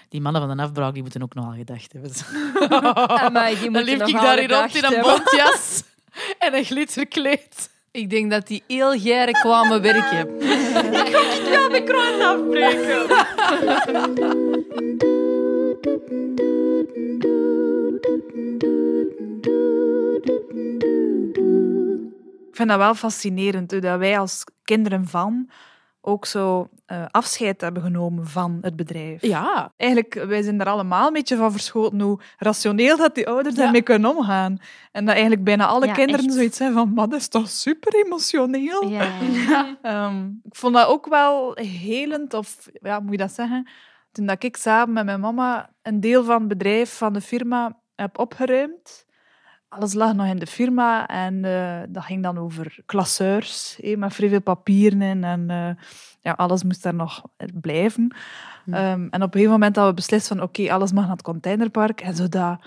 Die 0.09 0.21
mannen 0.21 0.41
van 0.47 0.57
de 0.57 0.63
afbraak, 0.63 0.93
die 0.93 1.01
moeten 1.01 1.23
ook 1.23 1.33
nog 1.33 1.45
al 1.45 1.51
gedacht 1.51 1.91
hebben. 1.91 2.11
Amai, 3.25 3.59
die 3.59 3.71
Dan 3.71 3.83
liep 3.83 4.01
ik 4.01 4.13
nogal 4.13 4.21
daar 4.21 4.37
hier 4.37 4.49
rond 4.49 4.75
in 4.75 4.83
een 4.83 5.01
bontjas 5.01 5.83
en 6.39 6.55
een 6.55 6.63
glitterkleed. 6.63 7.69
Ik 7.91 8.09
denk 8.09 8.31
dat 8.31 8.47
die 8.47 8.63
heel 8.67 8.99
geren 8.99 9.33
kwamen 9.33 9.81
werken. 9.81 10.39
Ja, 11.51 11.67
mijn 11.69 11.85
kroon 11.85 12.21
afbreken. 12.21 13.09
Ik 22.49 22.63
vind 22.63 22.69
dat 22.69 22.77
wel 22.77 22.95
fascinerend, 22.95 23.71
hoe 23.71 23.79
dat 23.79 23.99
wij 23.99 24.19
als 24.19 24.43
kinderen 24.63 25.07
van 25.07 25.49
ook 26.07 26.25
zo 26.25 26.69
eh, 26.85 27.05
afscheid 27.11 27.61
hebben 27.61 27.81
genomen 27.81 28.27
van 28.27 28.57
het 28.61 28.75
bedrijf. 28.75 29.21
Ja. 29.21 29.73
Eigenlijk, 29.77 30.13
wij 30.27 30.41
zijn 30.41 30.59
er 30.59 30.67
allemaal 30.67 31.07
een 31.07 31.13
beetje 31.13 31.35
van 31.35 31.51
verschoten 31.51 32.01
hoe 32.01 32.19
rationeel 32.37 32.97
dat 32.97 33.15
die 33.15 33.27
ouders 33.27 33.55
daarmee 33.55 33.81
kunnen 33.81 34.15
omgaan. 34.17 34.57
En 34.91 35.05
dat 35.05 35.13
eigenlijk 35.13 35.43
bijna 35.43 35.65
alle 35.65 35.85
Ja, 35.85 35.93
kinderen 35.93 36.25
echt. 36.25 36.33
zoiets 36.33 36.57
zijn 36.57 36.73
van, 36.73 36.93
maar 36.93 37.09
dat 37.09 37.19
is 37.19 37.27
toch 37.27 37.49
super 37.49 37.95
emotioneel? 38.05 38.89
Ja. 38.97 39.77
Ehm, 39.81 40.25
ik 40.43 40.55
vond 40.55 40.73
dat 40.73 40.87
ook 40.87 41.07
wel 41.07 41.51
helend, 41.61 42.33
of 42.33 42.67
ja, 42.73 42.99
moet 42.99 43.11
je 43.11 43.17
dat 43.17 43.31
zeggen? 43.31 43.69
Toen 44.11 44.25
dat 44.25 44.43
ik 44.43 44.57
samen 44.57 44.93
met 44.93 45.05
mijn 45.05 45.19
mama 45.19 45.69
een 45.81 45.99
deel 45.99 46.23
van 46.23 46.39
het 46.39 46.47
bedrijf, 46.47 46.97
van 46.97 47.13
de 47.13 47.21
firma, 47.21 47.79
heb 47.95 48.19
opgeruimd. 48.19 49.05
Alles 49.69 49.93
lag 49.93 50.13
nog 50.13 50.25
in 50.25 50.39
de 50.39 50.47
firma 50.47 51.07
en 51.07 51.45
eh, 51.45 51.79
dat 51.89 52.03
ging 52.03 52.23
dan 52.23 52.37
over 52.37 52.77
klasseurs, 52.85 53.79
eh, 53.79 53.97
met 53.97 54.13
vrij 54.13 54.29
veel 54.29 54.41
papieren 54.41 55.01
in 55.01 55.23
en 55.23 55.49
eh, 55.49 55.83
ja, 56.21 56.31
alles 56.31 56.63
moest 56.63 56.83
daar 56.83 56.93
nog 56.93 57.21
blijven. 57.53 58.15
Ehm, 58.71 59.01
en 59.01 59.07
op 59.09 59.21
een 59.21 59.31
gegeven 59.31 59.51
moment 59.51 59.75
hadden 59.75 59.93
we 59.95 60.01
beslist 60.01 60.27
van 60.27 60.41
oké, 60.41 60.71
alles 60.73 60.91
mag 60.91 61.03
naar 61.03 61.11
het 61.11 61.21
containerpark 61.21 62.01
en 62.01 62.15
zo 62.15 62.27
dat... 62.27 62.59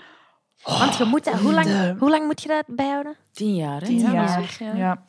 Want 0.63 0.95
je 0.97 1.05
moet 1.05 1.23
dat, 1.23 1.33
hoe, 1.33 1.53
lang, 1.53 1.65
de- 1.65 1.95
hoe 1.99 2.09
lang 2.09 2.25
moet 2.25 2.41
je 2.41 2.47
dat 2.47 2.63
bijhouden? 2.67 3.15
Tien 3.31 3.55
jaar, 3.55 3.79
hè? 3.81 3.85
Tien 3.85 3.99
Ja, 3.99 4.11
jaar. 4.11 4.55
ja. 4.59 4.75
Ja. 4.75 5.03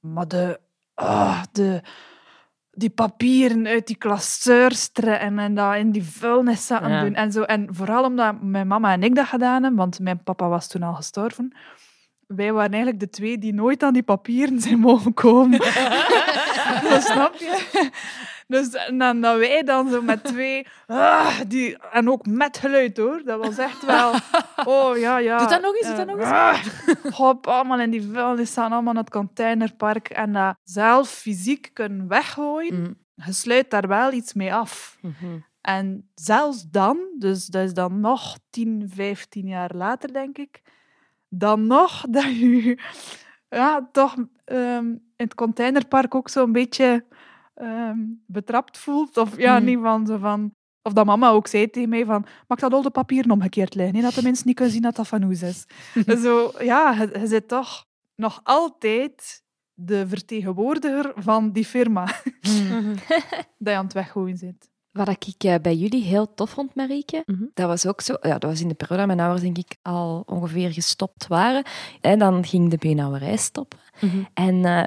Maar 0.00 0.28
de, 0.28 0.60
ah, 0.94 1.42
de, 1.52 1.80
die 2.78 2.90
papieren 2.90 3.66
uit 3.66 3.86
die 3.86 3.96
klasseurs 3.96 4.88
trekken 4.88 5.38
en 5.38 5.54
dat 5.54 5.74
in 5.76 5.90
die 5.92 6.04
vuilniszakken 6.04 6.90
Ja. 6.90 7.00
doen 7.02 7.14
en 7.14 7.32
zo. 7.32 7.42
En 7.42 7.68
vooral 7.70 8.04
omdat 8.04 8.42
mijn 8.42 8.66
mama 8.66 8.92
en 8.92 9.02
ik 9.02 9.14
dat 9.14 9.26
gedaan 9.26 9.62
hebben, 9.62 9.74
want 9.80 10.00
mijn 10.00 10.22
papa 10.22 10.48
was 10.48 10.68
toen 10.68 10.82
al 10.82 10.94
gestorven. 10.94 11.52
Wij 12.26 12.52
waren 12.52 12.70
eigenlijk 12.72 13.00
de 13.00 13.08
twee 13.10 13.38
die 13.38 13.54
nooit 13.54 13.82
aan 13.82 13.92
die 13.92 14.02
papieren 14.02 14.60
zijn 14.60 14.78
mogen 14.88 15.14
komen. 15.14 15.58
Dat 16.90 17.02
snap 17.02 17.34
je? 17.34 17.90
Dus 18.48 18.68
en 18.70 18.98
dan 18.98 19.20
dat 19.20 19.38
wij 19.38 19.62
dan 19.62 19.88
zo 19.90 20.02
met 20.02 20.24
twee... 20.24 20.66
ah, 20.86 21.40
die, 21.48 21.78
en 21.92 22.10
ook 22.10 22.26
met 22.26 22.58
geluid, 22.58 22.96
hoor. 22.96 23.22
Dat 23.24 23.44
was 23.46 23.58
echt 23.58 23.84
wel... 23.86 24.12
Oh, 24.64 24.96
ja, 24.98 25.18
ja. 25.18 25.38
Doe 25.38 25.48
dat 25.48 25.60
nog 25.62 25.74
eens, 25.76 25.86
doe 25.86 25.96
dat 25.96 26.06
nog 26.06 26.16
eens. 26.18 26.28
ah, 26.28 26.64
Hop, 27.14 27.46
allemaal 27.46 27.80
in 27.80 27.90
die 27.90 28.02
vuilnis 28.12 28.50
staan, 28.50 28.72
allemaal 28.72 28.92
naar 28.92 29.02
het 29.02 29.12
containerpark. 29.12 30.08
En 30.08 30.32
dat 30.32 30.56
zelf 30.64 31.08
fysiek 31.08 31.70
kunnen 31.72 32.08
weggooien, 32.08 32.74
Mm. 32.80 32.96
je 33.24 33.32
sluit 33.32 33.70
daar 33.70 33.88
wel 33.88 34.12
iets 34.12 34.32
mee 34.34 34.54
af. 34.54 34.98
En 35.60 36.10
zelfs 36.14 36.64
dan, 36.70 36.98
dus 37.18 37.46
dat 37.46 37.64
is 37.64 37.74
dan 37.74 38.00
nog 38.00 38.38
10, 38.50 38.90
15 38.94 39.46
jaar 39.46 39.70
later, 39.74 40.12
denk 40.12 40.38
ik, 40.38 40.62
dan 41.28 41.66
nog 41.66 42.04
dat 42.10 42.24
je 42.38 42.78
ja, 43.48 43.88
toch 43.92 44.16
ehm, 44.44 44.86
in 44.86 45.00
het 45.16 45.34
containerpark 45.34 46.14
ook 46.14 46.28
zo'n 46.28 46.52
beetje 46.52 47.04
ehm, 47.58 47.98
betrapt 48.26 48.78
voelt. 48.78 49.16
Of 49.16 49.36
ja, 49.38 49.56
Mhm. 49.56 49.64
niet 49.64 49.78
van 49.82 50.06
zo 50.06 50.18
van... 50.18 50.52
Of 50.82 50.92
dat 50.92 51.06
mama 51.06 51.28
ook 51.28 51.46
zei 51.46 51.70
tegen 51.70 51.88
mij 51.88 52.04
van, 52.04 52.26
mag 52.46 52.58
dat 52.58 52.72
al 52.72 52.82
de 52.82 52.90
papieren 52.90 53.30
omgekeerd 53.30 53.74
liggen, 53.74 53.96
hè, 53.96 54.02
dat 54.02 54.14
de 54.14 54.22
mensen 54.22 54.46
niet 54.46 54.54
kunnen 54.56 54.72
zien 54.74 54.82
dat 54.82 54.96
dat 54.96 55.08
van 55.08 55.24
ons 55.24 55.42
is. 55.42 55.66
zo, 56.24 56.52
ja, 56.58 56.92
je, 56.92 57.18
je 57.20 57.26
zit 57.26 57.48
toch 57.48 57.84
nog 58.16 58.40
altijd 58.44 59.42
de 59.74 60.08
vertegenwoordiger 60.08 61.12
van 61.16 61.50
die 61.52 61.64
firma 61.64 62.04
dat 63.58 63.72
je 63.72 63.74
aan 63.74 63.84
het 63.84 63.92
weggooien 63.92 64.36
zit. 64.36 64.70
Wat 64.92 65.08
ik 65.08 65.44
eh, 65.44 65.54
bij 65.62 65.74
jullie 65.74 66.02
heel 66.02 66.34
tof 66.34 66.50
vond, 66.50 66.74
Marieke, 66.74 67.22
Mhm. 67.26 67.44
dat 67.54 67.66
was 67.66 67.86
ook 67.86 68.00
zo... 68.00 68.16
Ja, 68.20 68.38
dat 68.38 68.50
was 68.50 68.60
in 68.60 68.68
de 68.68 68.74
periode 68.74 69.06
dat 69.06 69.16
mijn 69.16 69.20
ouders, 69.28 69.42
denk 69.42 69.58
ik, 69.58 69.76
al 69.82 70.22
ongeveer 70.26 70.72
gestopt 70.72 71.26
waren. 71.26 71.64
En 72.00 72.18
dan 72.18 72.44
ging 72.44 72.70
de 72.70 72.76
beenhouwerij 72.76 73.36
stoppen. 73.36 73.78
Mhm. 74.00 74.16
En 74.34 74.64
eh, 74.64 74.82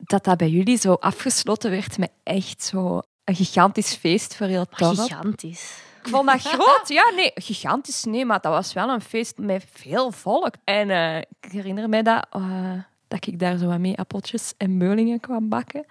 dat 0.00 0.24
dat 0.24 0.36
bij 0.36 0.48
jullie 0.48 0.78
zo 0.78 0.92
afgesloten 0.92 1.70
werd 1.70 1.98
met 1.98 2.10
echt 2.22 2.62
zo 2.62 3.00
een 3.24 3.34
gigantisch 3.34 3.94
feest 3.94 4.36
voor 4.36 4.46
heel 4.46 4.66
Torp. 4.66 4.98
Gigantisch. 4.98 5.78
Ik 6.02 6.08
vond 6.08 6.26
dat 6.26 6.40
groot. 6.40 6.88
Ja, 6.88 7.10
nee, 7.16 7.30
gigantisch. 7.34 8.04
Nee, 8.04 8.24
maar 8.24 8.40
dat 8.40 8.52
was 8.52 8.72
wel 8.72 8.88
een 8.88 9.00
feest 9.00 9.38
met 9.38 9.64
veel 9.72 10.10
volk. 10.12 10.54
En 10.64 10.90
eh, 10.90 11.16
ik 11.16 11.52
herinner 11.52 11.88
me 11.88 12.02
dat, 12.02 12.26
eh, 12.30 12.72
dat 13.08 13.26
ik 13.26 13.38
daar 13.38 13.56
zo 13.56 13.66
wat 13.66 13.78
mee 13.78 13.98
appeltjes 13.98 14.54
en 14.56 14.76
meulingen 14.76 15.20
kwam 15.20 15.48
bakken. 15.48 15.86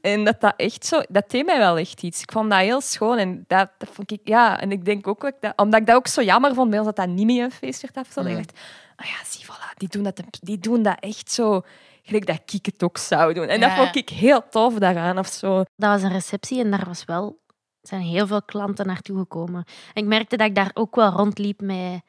En 0.00 0.24
dat 0.24 0.40
dat 0.40 0.54
echt 0.56 0.86
zo... 0.86 1.00
Dat 1.08 1.30
deed 1.30 1.46
mij 1.46 1.58
wel 1.58 1.78
echt 1.78 2.02
iets. 2.02 2.22
Ik 2.22 2.32
vond 2.32 2.50
dat 2.50 2.58
heel 2.58 2.80
schoon. 2.80 3.18
En 3.18 3.44
dat, 3.46 3.70
dat 3.78 3.88
vond 3.92 4.10
ik... 4.10 4.20
Ja, 4.24 4.60
en 4.60 4.72
ik 4.72 4.84
denk 4.84 5.06
ook... 5.06 5.30
dat 5.40 5.52
omdat 5.56 5.80
ik 5.80 5.86
dat 5.86 5.96
ook 5.96 6.06
zo 6.06 6.22
jammer 6.22 6.54
vond 6.54 6.70
bij 6.70 6.78
ons, 6.78 6.88
dat 6.88 6.96
dat 6.96 7.08
niet 7.08 7.26
meer 7.26 7.44
een 7.44 7.50
feest 7.50 7.82
werd 7.82 7.96
afgesloten. 7.96 8.30
Ik 8.30 8.36
dacht, 8.36 8.58
ah 8.96 9.06
ja, 9.06 9.24
zie, 9.24 9.44
voilà. 9.44 9.76
Die 9.76 9.88
doen 9.88 10.02
dat, 10.02 10.22
die 10.40 10.58
doen 10.58 10.82
dat 10.82 10.96
echt 11.00 11.32
zo... 11.32 11.62
Gelijk 12.02 12.26
dat 12.26 12.52
ik 12.52 12.66
het 12.66 12.82
ook 12.82 12.98
zou 12.98 13.34
doen. 13.34 13.46
En 13.46 13.60
dat 13.60 13.72
vond 13.72 13.96
ik 13.96 14.08
heel 14.08 14.48
tof 14.48 14.74
daaraan. 14.74 15.18
Of 15.18 15.26
zo. 15.26 15.56
Dat 15.56 15.90
was 15.90 16.02
een 16.02 16.12
receptie 16.12 16.60
en 16.60 16.70
daar 16.70 16.84
was 16.86 17.04
wel, 17.04 17.42
zijn 17.80 18.00
heel 18.00 18.26
veel 18.26 18.42
klanten 18.42 18.86
naartoe 18.86 19.18
gekomen. 19.18 19.64
En 19.94 20.02
ik 20.02 20.08
merkte 20.08 20.36
dat 20.36 20.46
ik 20.46 20.54
daar 20.54 20.70
ook 20.74 20.94
wel 20.94 21.10
rondliep 21.10 21.60
met, 21.60 22.02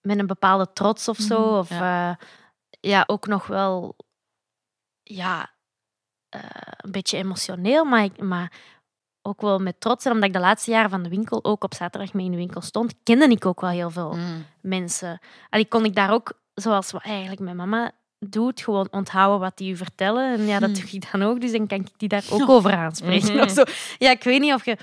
met 0.00 0.18
een 0.18 0.26
bepaalde 0.26 0.72
trots 0.72 1.08
of 1.08 1.16
zo. 1.16 1.46
Mhm, 1.46 1.58
of 1.58 1.68
ja. 1.70 2.18
ja, 2.80 3.04
ook 3.06 3.26
nog 3.26 3.46
wel 3.46 3.96
ja, 5.02 5.50
eh, 6.28 6.40
een 6.76 6.90
beetje 6.90 7.16
emotioneel, 7.16 7.84
maar, 7.84 8.04
ik, 8.04 8.20
maar 8.22 8.52
ook 9.22 9.40
wel 9.40 9.58
met 9.58 9.80
trots. 9.80 10.04
En 10.04 10.12
omdat 10.12 10.28
ik 10.28 10.34
de 10.34 10.40
laatste 10.40 10.70
jaren 10.70 10.90
van 10.90 11.02
de 11.02 11.08
winkel 11.08 11.44
ook 11.44 11.64
op 11.64 11.74
zaterdag 11.74 12.12
mee 12.12 12.24
in 12.24 12.30
de 12.30 12.36
winkel 12.36 12.60
stond, 12.60 12.94
kende 13.02 13.28
ik 13.28 13.46
ook 13.46 13.60
wel 13.60 13.70
heel 13.70 13.90
veel 13.90 14.12
Mm. 14.16 14.46
mensen. 14.60 15.18
En 15.50 15.68
kon 15.68 15.84
ik 15.84 15.94
daar 15.94 16.10
ook, 16.10 16.32
zoals 16.54 16.92
eigenlijk 16.92 17.40
mijn 17.40 17.56
mama 17.56 17.92
doet, 18.18 18.60
gewoon 18.60 18.88
onthouden 18.90 19.40
wat 19.40 19.56
die 19.56 19.72
u 19.72 19.76
vertellen. 19.76 20.38
En 20.38 20.46
ja, 20.46 20.58
dat 20.58 20.74
doe 20.74 20.84
ik 20.90 21.12
dan 21.12 21.22
ook, 21.22 21.40
dus 21.40 21.52
dan 21.52 21.66
kan 21.66 21.78
ik 21.78 21.88
die 21.96 22.08
daar 22.08 22.24
ook 22.30 22.48
over 22.48 22.72
aanspreken. 22.72 23.34
Mhm. 23.34 23.42
of 23.42 23.50
zo. 23.50 23.62
Ja, 23.98 24.10
ik 24.10 24.22
weet 24.24 24.40
niet 24.40 24.54
of 24.54 24.64
je... 24.64 24.76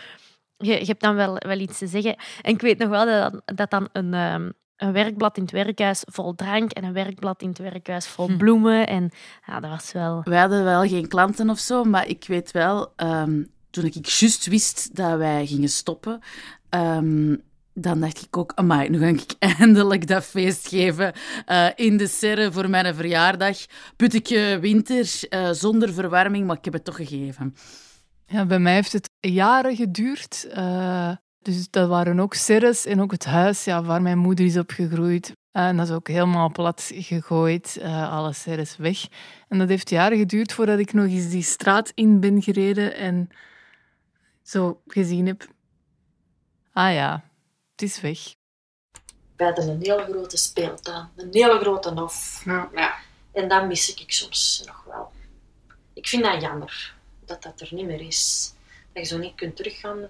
Je, 0.58 0.80
je 0.80 0.86
hebt 0.86 1.02
dan 1.02 1.15
wel, 1.15 1.36
wel 1.38 1.60
iets 1.60 1.78
te 1.78 1.88
zeggen. 1.88 2.15
En 2.41 2.54
ik 2.54 2.62
weet 2.62 2.78
nog 2.78 2.89
wel 2.89 3.06
dat, 3.06 3.41
dat 3.58 3.69
dan 3.69 3.89
een, 3.91 4.13
ehm, 4.13 4.50
een 4.78 4.91
werkblad 4.91 5.38
in 5.38 5.43
het 5.43 5.52
werkhuis 5.52 6.04
vol 6.06 6.36
drank 6.36 6.71
en 6.71 6.84
een 6.84 6.93
werkblad 6.93 7.41
in 7.41 7.50
het 7.50 7.58
werkhuis 7.58 8.08
vol 8.08 8.28
Hm. 8.28 8.38
bloemen. 8.38 8.88
En 8.88 9.12
ja, 9.45 9.60
dat 9.60 9.69
was 9.69 9.91
wel... 9.91 10.21
Wij 10.24 10.39
hadden 10.39 10.63
wel 10.63 10.82
geen 10.88 11.08
klanten 11.08 11.50
of 11.50 11.60
zo, 11.60 11.84
maar 11.84 12.08
ik 12.08 12.26
weet 12.28 12.52
wel, 12.52 12.93
ehm, 12.95 13.43
toen 13.69 13.86
ik 13.86 13.93
juist 14.06 14.45
wist 14.45 14.95
dat 14.95 15.17
wij 15.17 15.45
gingen 15.45 15.69
stoppen, 15.69 16.19
ehm, 16.69 17.36
dan 17.77 17.99
dacht 17.99 18.21
ik 18.21 18.38
ook, 18.38 18.51
amai, 18.55 18.89
nu 18.89 18.99
ga 18.99 19.05
ik 19.05 19.35
eindelijk 19.59 20.07
dat 20.07 20.25
feest 20.25 20.67
geven 20.67 21.13
eh, 21.45 21.67
in 21.75 21.97
de 21.97 22.07
serre 22.07 22.51
voor 22.51 22.69
mijn 22.69 22.95
verjaardag. 22.95 23.57
Putteke 23.95 24.57
winter, 24.61 25.23
eh, 25.29 25.51
zonder 25.51 25.93
verwarming, 25.93 26.47
maar 26.47 26.57
ik 26.57 26.65
heb 26.65 26.73
het 26.73 26.85
toch 26.85 26.95
gegeven. 26.95 27.55
Ja, 28.25 28.45
bij 28.45 28.59
mij 28.59 28.73
heeft 28.73 28.93
het 28.93 29.09
jaren 29.19 29.75
geduurd. 29.75 30.47
Eh, 30.51 31.11
dus 31.41 31.69
dat 31.69 31.89
waren 31.89 32.19
ook 32.19 32.33
serres 32.33 32.85
en 32.85 33.01
ook 33.01 33.11
het 33.11 33.25
huis 33.25 33.63
ja, 33.63 33.83
waar 33.83 34.01
mijn 34.01 34.17
moeder 34.17 34.45
is 34.45 34.57
opgegroeid. 34.57 35.31
Eh, 35.51 35.67
en 35.67 35.77
dat 35.77 35.88
is 35.88 35.93
ook 35.93 36.07
helemaal 36.07 36.51
plat 36.51 36.91
gegooid. 36.93 37.79
Alles 38.09 38.45
er 38.45 38.59
is 38.59 38.77
weg. 38.77 39.07
En 39.47 39.57
dat 39.57 39.69
heeft 39.69 39.89
jaren 39.89 40.17
geduurd 40.17 40.53
voordat 40.53 40.79
ik 40.79 40.93
nog 40.93 41.05
eens 41.05 41.29
die 41.29 41.43
straat 41.43 41.91
in 41.93 42.19
ben 42.19 42.41
gereden 42.41 42.95
en 42.95 43.29
zo 44.43 44.81
gezien 44.88 45.25
heb. 45.25 45.47
Ah 46.71 46.93
ja, 46.93 47.23
het 47.75 47.81
is 47.81 48.01
weg. 48.01 48.35
We 49.35 49.43
hadden 49.43 49.67
een 49.67 49.81
hele 49.81 50.03
grote 50.03 50.38
speeltuin, 50.38 51.09
een 51.15 51.27
hele 51.31 51.59
grote 51.59 51.89
hof. 51.89 52.41
Ja. 52.45 52.69
ja. 52.73 52.95
En 53.33 53.47
dat 53.47 53.67
mis 53.67 53.93
ik 53.93 54.11
soms 54.11 54.63
nog 54.65 54.83
wel. 54.83 55.11
Ik 55.93 56.07
vind 56.07 56.23
dat 56.23 56.41
jammer 56.41 56.95
dat 57.25 57.43
dat 57.43 57.61
er 57.61 57.73
niet 57.73 57.85
meer 57.85 58.01
is. 58.01 58.53
Dat 58.93 59.07
je 59.07 59.15
zo 59.15 59.17
niet 59.17 59.35
kunt 59.35 59.55
teruggaan. 59.55 60.09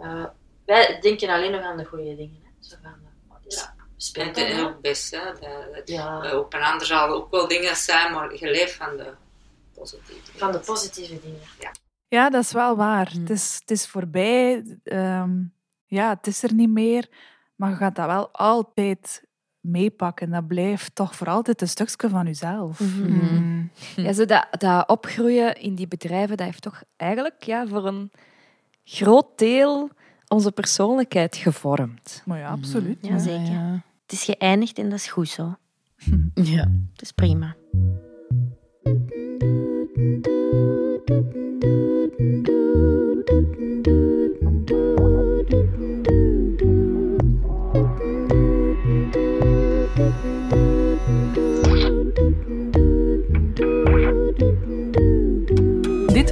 Uh, 0.00 0.24
wij 0.64 1.00
denken 1.00 1.28
alleen 1.28 1.50
nog 1.50 1.62
aan 1.62 1.76
de 1.76 1.84
goede 1.84 2.16
dingen. 2.16 2.40
Hè. 2.42 2.66
Zo 2.68 2.76
gaan, 2.82 3.00
ja, 3.48 3.74
speelt 3.96 4.36
het 4.36 4.46
heel 4.46 4.80
best. 4.80 5.10
Hè. 5.10 5.32
Dat, 5.74 5.88
ja. 5.88 6.38
Op 6.38 6.54
een 6.54 6.62
ander 6.62 6.86
zal 6.86 7.08
ook 7.08 7.30
wel 7.30 7.48
dingen 7.48 7.76
zijn, 7.76 8.12
maar 8.12 8.34
je 8.34 8.50
leeft 8.50 8.74
van 8.74 8.96
de 8.96 9.12
positieve 9.74 10.20
dingen. 10.24 10.38
Van 10.38 10.52
de 10.52 10.58
positieve 10.58 11.20
dingen, 11.20 11.40
ja. 11.58 11.70
Ja, 12.08 12.30
dat 12.30 12.42
is 12.42 12.52
wel 12.52 12.76
waar. 12.76 13.10
Het, 13.10 13.30
is, 13.30 13.56
het 13.60 13.70
is 13.70 13.86
voorbij. 13.86 14.64
Um, 14.82 15.54
ja, 15.92 16.08
het 16.08 16.26
is 16.26 16.42
er 16.42 16.54
niet 16.54 16.70
meer. 16.70 17.08
Maar 17.56 17.70
je 17.70 17.76
gaat 17.76 17.96
dat 17.96 18.06
wel 18.06 18.30
altijd 18.32 19.24
meepakken. 19.60 20.30
Dat 20.30 20.46
blijft 20.46 20.94
toch 20.94 21.16
voor 21.16 21.26
altijd 21.26 21.60
een 21.60 21.68
stukje 21.68 22.08
van 22.08 22.26
jezelf. 22.26 22.80
Mm 22.80 23.18
-hmm. 23.18 23.70
Ja, 23.96 24.12
zo 24.12 24.24
dat, 24.24 24.46
dat 24.50 24.88
opgroeien 24.88 25.54
in 25.54 25.74
die 25.74 25.88
bedrijven, 25.88 26.36
dat 26.36 26.46
heeft 26.46 26.62
toch 26.62 26.82
eigenlijk 26.96 27.42
ja, 27.42 27.66
voor 27.66 27.86
een 27.86 28.10
groot 28.84 29.38
deel 29.38 29.90
onze 30.28 30.52
persoonlijkheid 30.52 31.36
gevormd. 31.36 32.22
Maar 32.24 32.38
ja, 32.38 32.48
absoluut. 32.48 32.98
Ja, 33.06 33.18
zeker. 33.18 33.52
Ja. 33.52 33.82
Het 34.02 34.12
is 34.12 34.24
geëindigd 34.24 34.78
en 34.78 34.88
dat 34.88 34.98
is 34.98 35.06
goed 35.08 35.28
zo. 35.28 35.54
Ja. 36.34 36.70
Het 36.92 37.02
is 37.02 37.12
prima. 37.12 37.56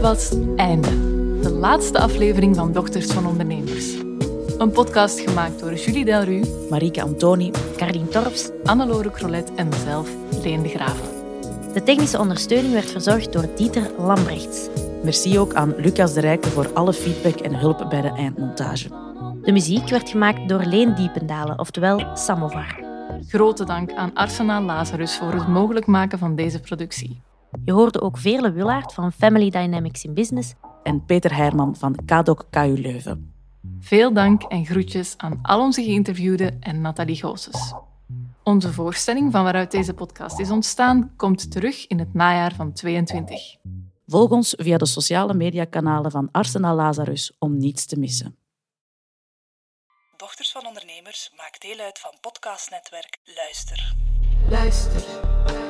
Was 0.00 0.32
Einde, 0.56 0.88
de 1.40 1.50
laatste 1.50 1.98
aflevering 1.98 2.56
van 2.56 2.72
Dochters 2.72 3.06
van 3.06 3.26
Ondernemers. 3.26 3.94
Een 4.58 4.70
podcast 4.70 5.20
gemaakt 5.20 5.60
door 5.60 5.74
Julie 5.74 6.04
Delru, 6.04 6.44
Marieke 6.70 7.02
Antoni, 7.02 7.50
Carlien 7.76 8.08
Torps, 8.08 8.50
Annelore 8.64 9.10
Crolet 9.10 9.54
en 9.54 9.68
mezelf, 9.68 10.08
Leen 10.42 10.62
de 10.62 10.68
Graven. 10.68 11.08
De 11.72 11.82
technische 11.82 12.18
ondersteuning 12.18 12.72
werd 12.72 12.90
verzorgd 12.90 13.32
door 13.32 13.48
Dieter 13.56 13.90
Lambrechts. 13.98 14.68
Merci 15.02 15.38
ook 15.38 15.54
aan 15.54 15.74
Lucas 15.76 16.12
de 16.12 16.20
Rijke 16.20 16.48
voor 16.48 16.72
alle 16.72 16.92
feedback 16.92 17.40
en 17.40 17.54
hulp 17.54 17.86
bij 17.88 18.00
de 18.00 18.12
eindmontage. 18.12 18.88
De 19.42 19.52
muziek 19.52 19.88
werd 19.88 20.08
gemaakt 20.08 20.48
door 20.48 20.64
Leen 20.64 20.94
Diependalen, 20.94 21.58
oftewel 21.58 22.16
Samovar. 22.16 22.84
Grote 23.28 23.64
dank 23.64 23.92
aan 23.92 24.14
Arsenaal 24.14 24.62
Lazarus 24.62 25.16
voor 25.16 25.32
het 25.32 25.48
mogelijk 25.48 25.86
maken 25.86 26.18
van 26.18 26.36
deze 26.36 26.60
productie. 26.60 27.20
Je 27.64 27.72
hoorde 27.72 28.00
ook 28.00 28.18
Veerle 28.18 28.52
Willaert 28.52 28.94
van 28.94 29.12
Family 29.12 29.50
Dynamics 29.50 30.04
in 30.04 30.14
Business 30.14 30.52
en 30.82 31.04
Peter 31.04 31.36
Heijman 31.36 31.76
van 31.76 31.96
Kadok 32.04 32.46
KU 32.50 32.74
Leuven. 32.80 33.34
Veel 33.80 34.12
dank 34.12 34.42
en 34.42 34.66
groetjes 34.66 35.14
aan 35.16 35.38
al 35.42 35.60
onze 35.60 35.82
geïnterviewden 35.82 36.60
en 36.60 36.80
Nathalie 36.80 37.16
Goossens. 37.16 37.74
Onze 38.42 38.72
voorstelling 38.72 39.32
van 39.32 39.42
waaruit 39.42 39.70
deze 39.70 39.94
podcast 39.94 40.38
is 40.38 40.50
ontstaan 40.50 41.12
komt 41.16 41.50
terug 41.50 41.86
in 41.86 41.98
het 41.98 42.14
najaar 42.14 42.54
van 42.54 42.72
2022. 42.72 43.56
Volg 44.06 44.30
ons 44.30 44.54
via 44.56 44.76
de 44.76 44.86
sociale 44.86 45.34
mediakanalen 45.34 46.10
van 46.10 46.28
Arsenal 46.32 46.76
Lazarus 46.76 47.36
om 47.38 47.56
niets 47.56 47.86
te 47.86 47.98
missen. 47.98 48.38
Dochters 50.16 50.52
van 50.52 50.66
Ondernemers 50.66 51.32
maakt 51.36 51.60
deel 51.60 51.78
uit 51.78 51.98
van 51.98 52.14
podcastnetwerk 52.20 53.18
Luister. 53.24 53.94
Luister. 54.48 55.69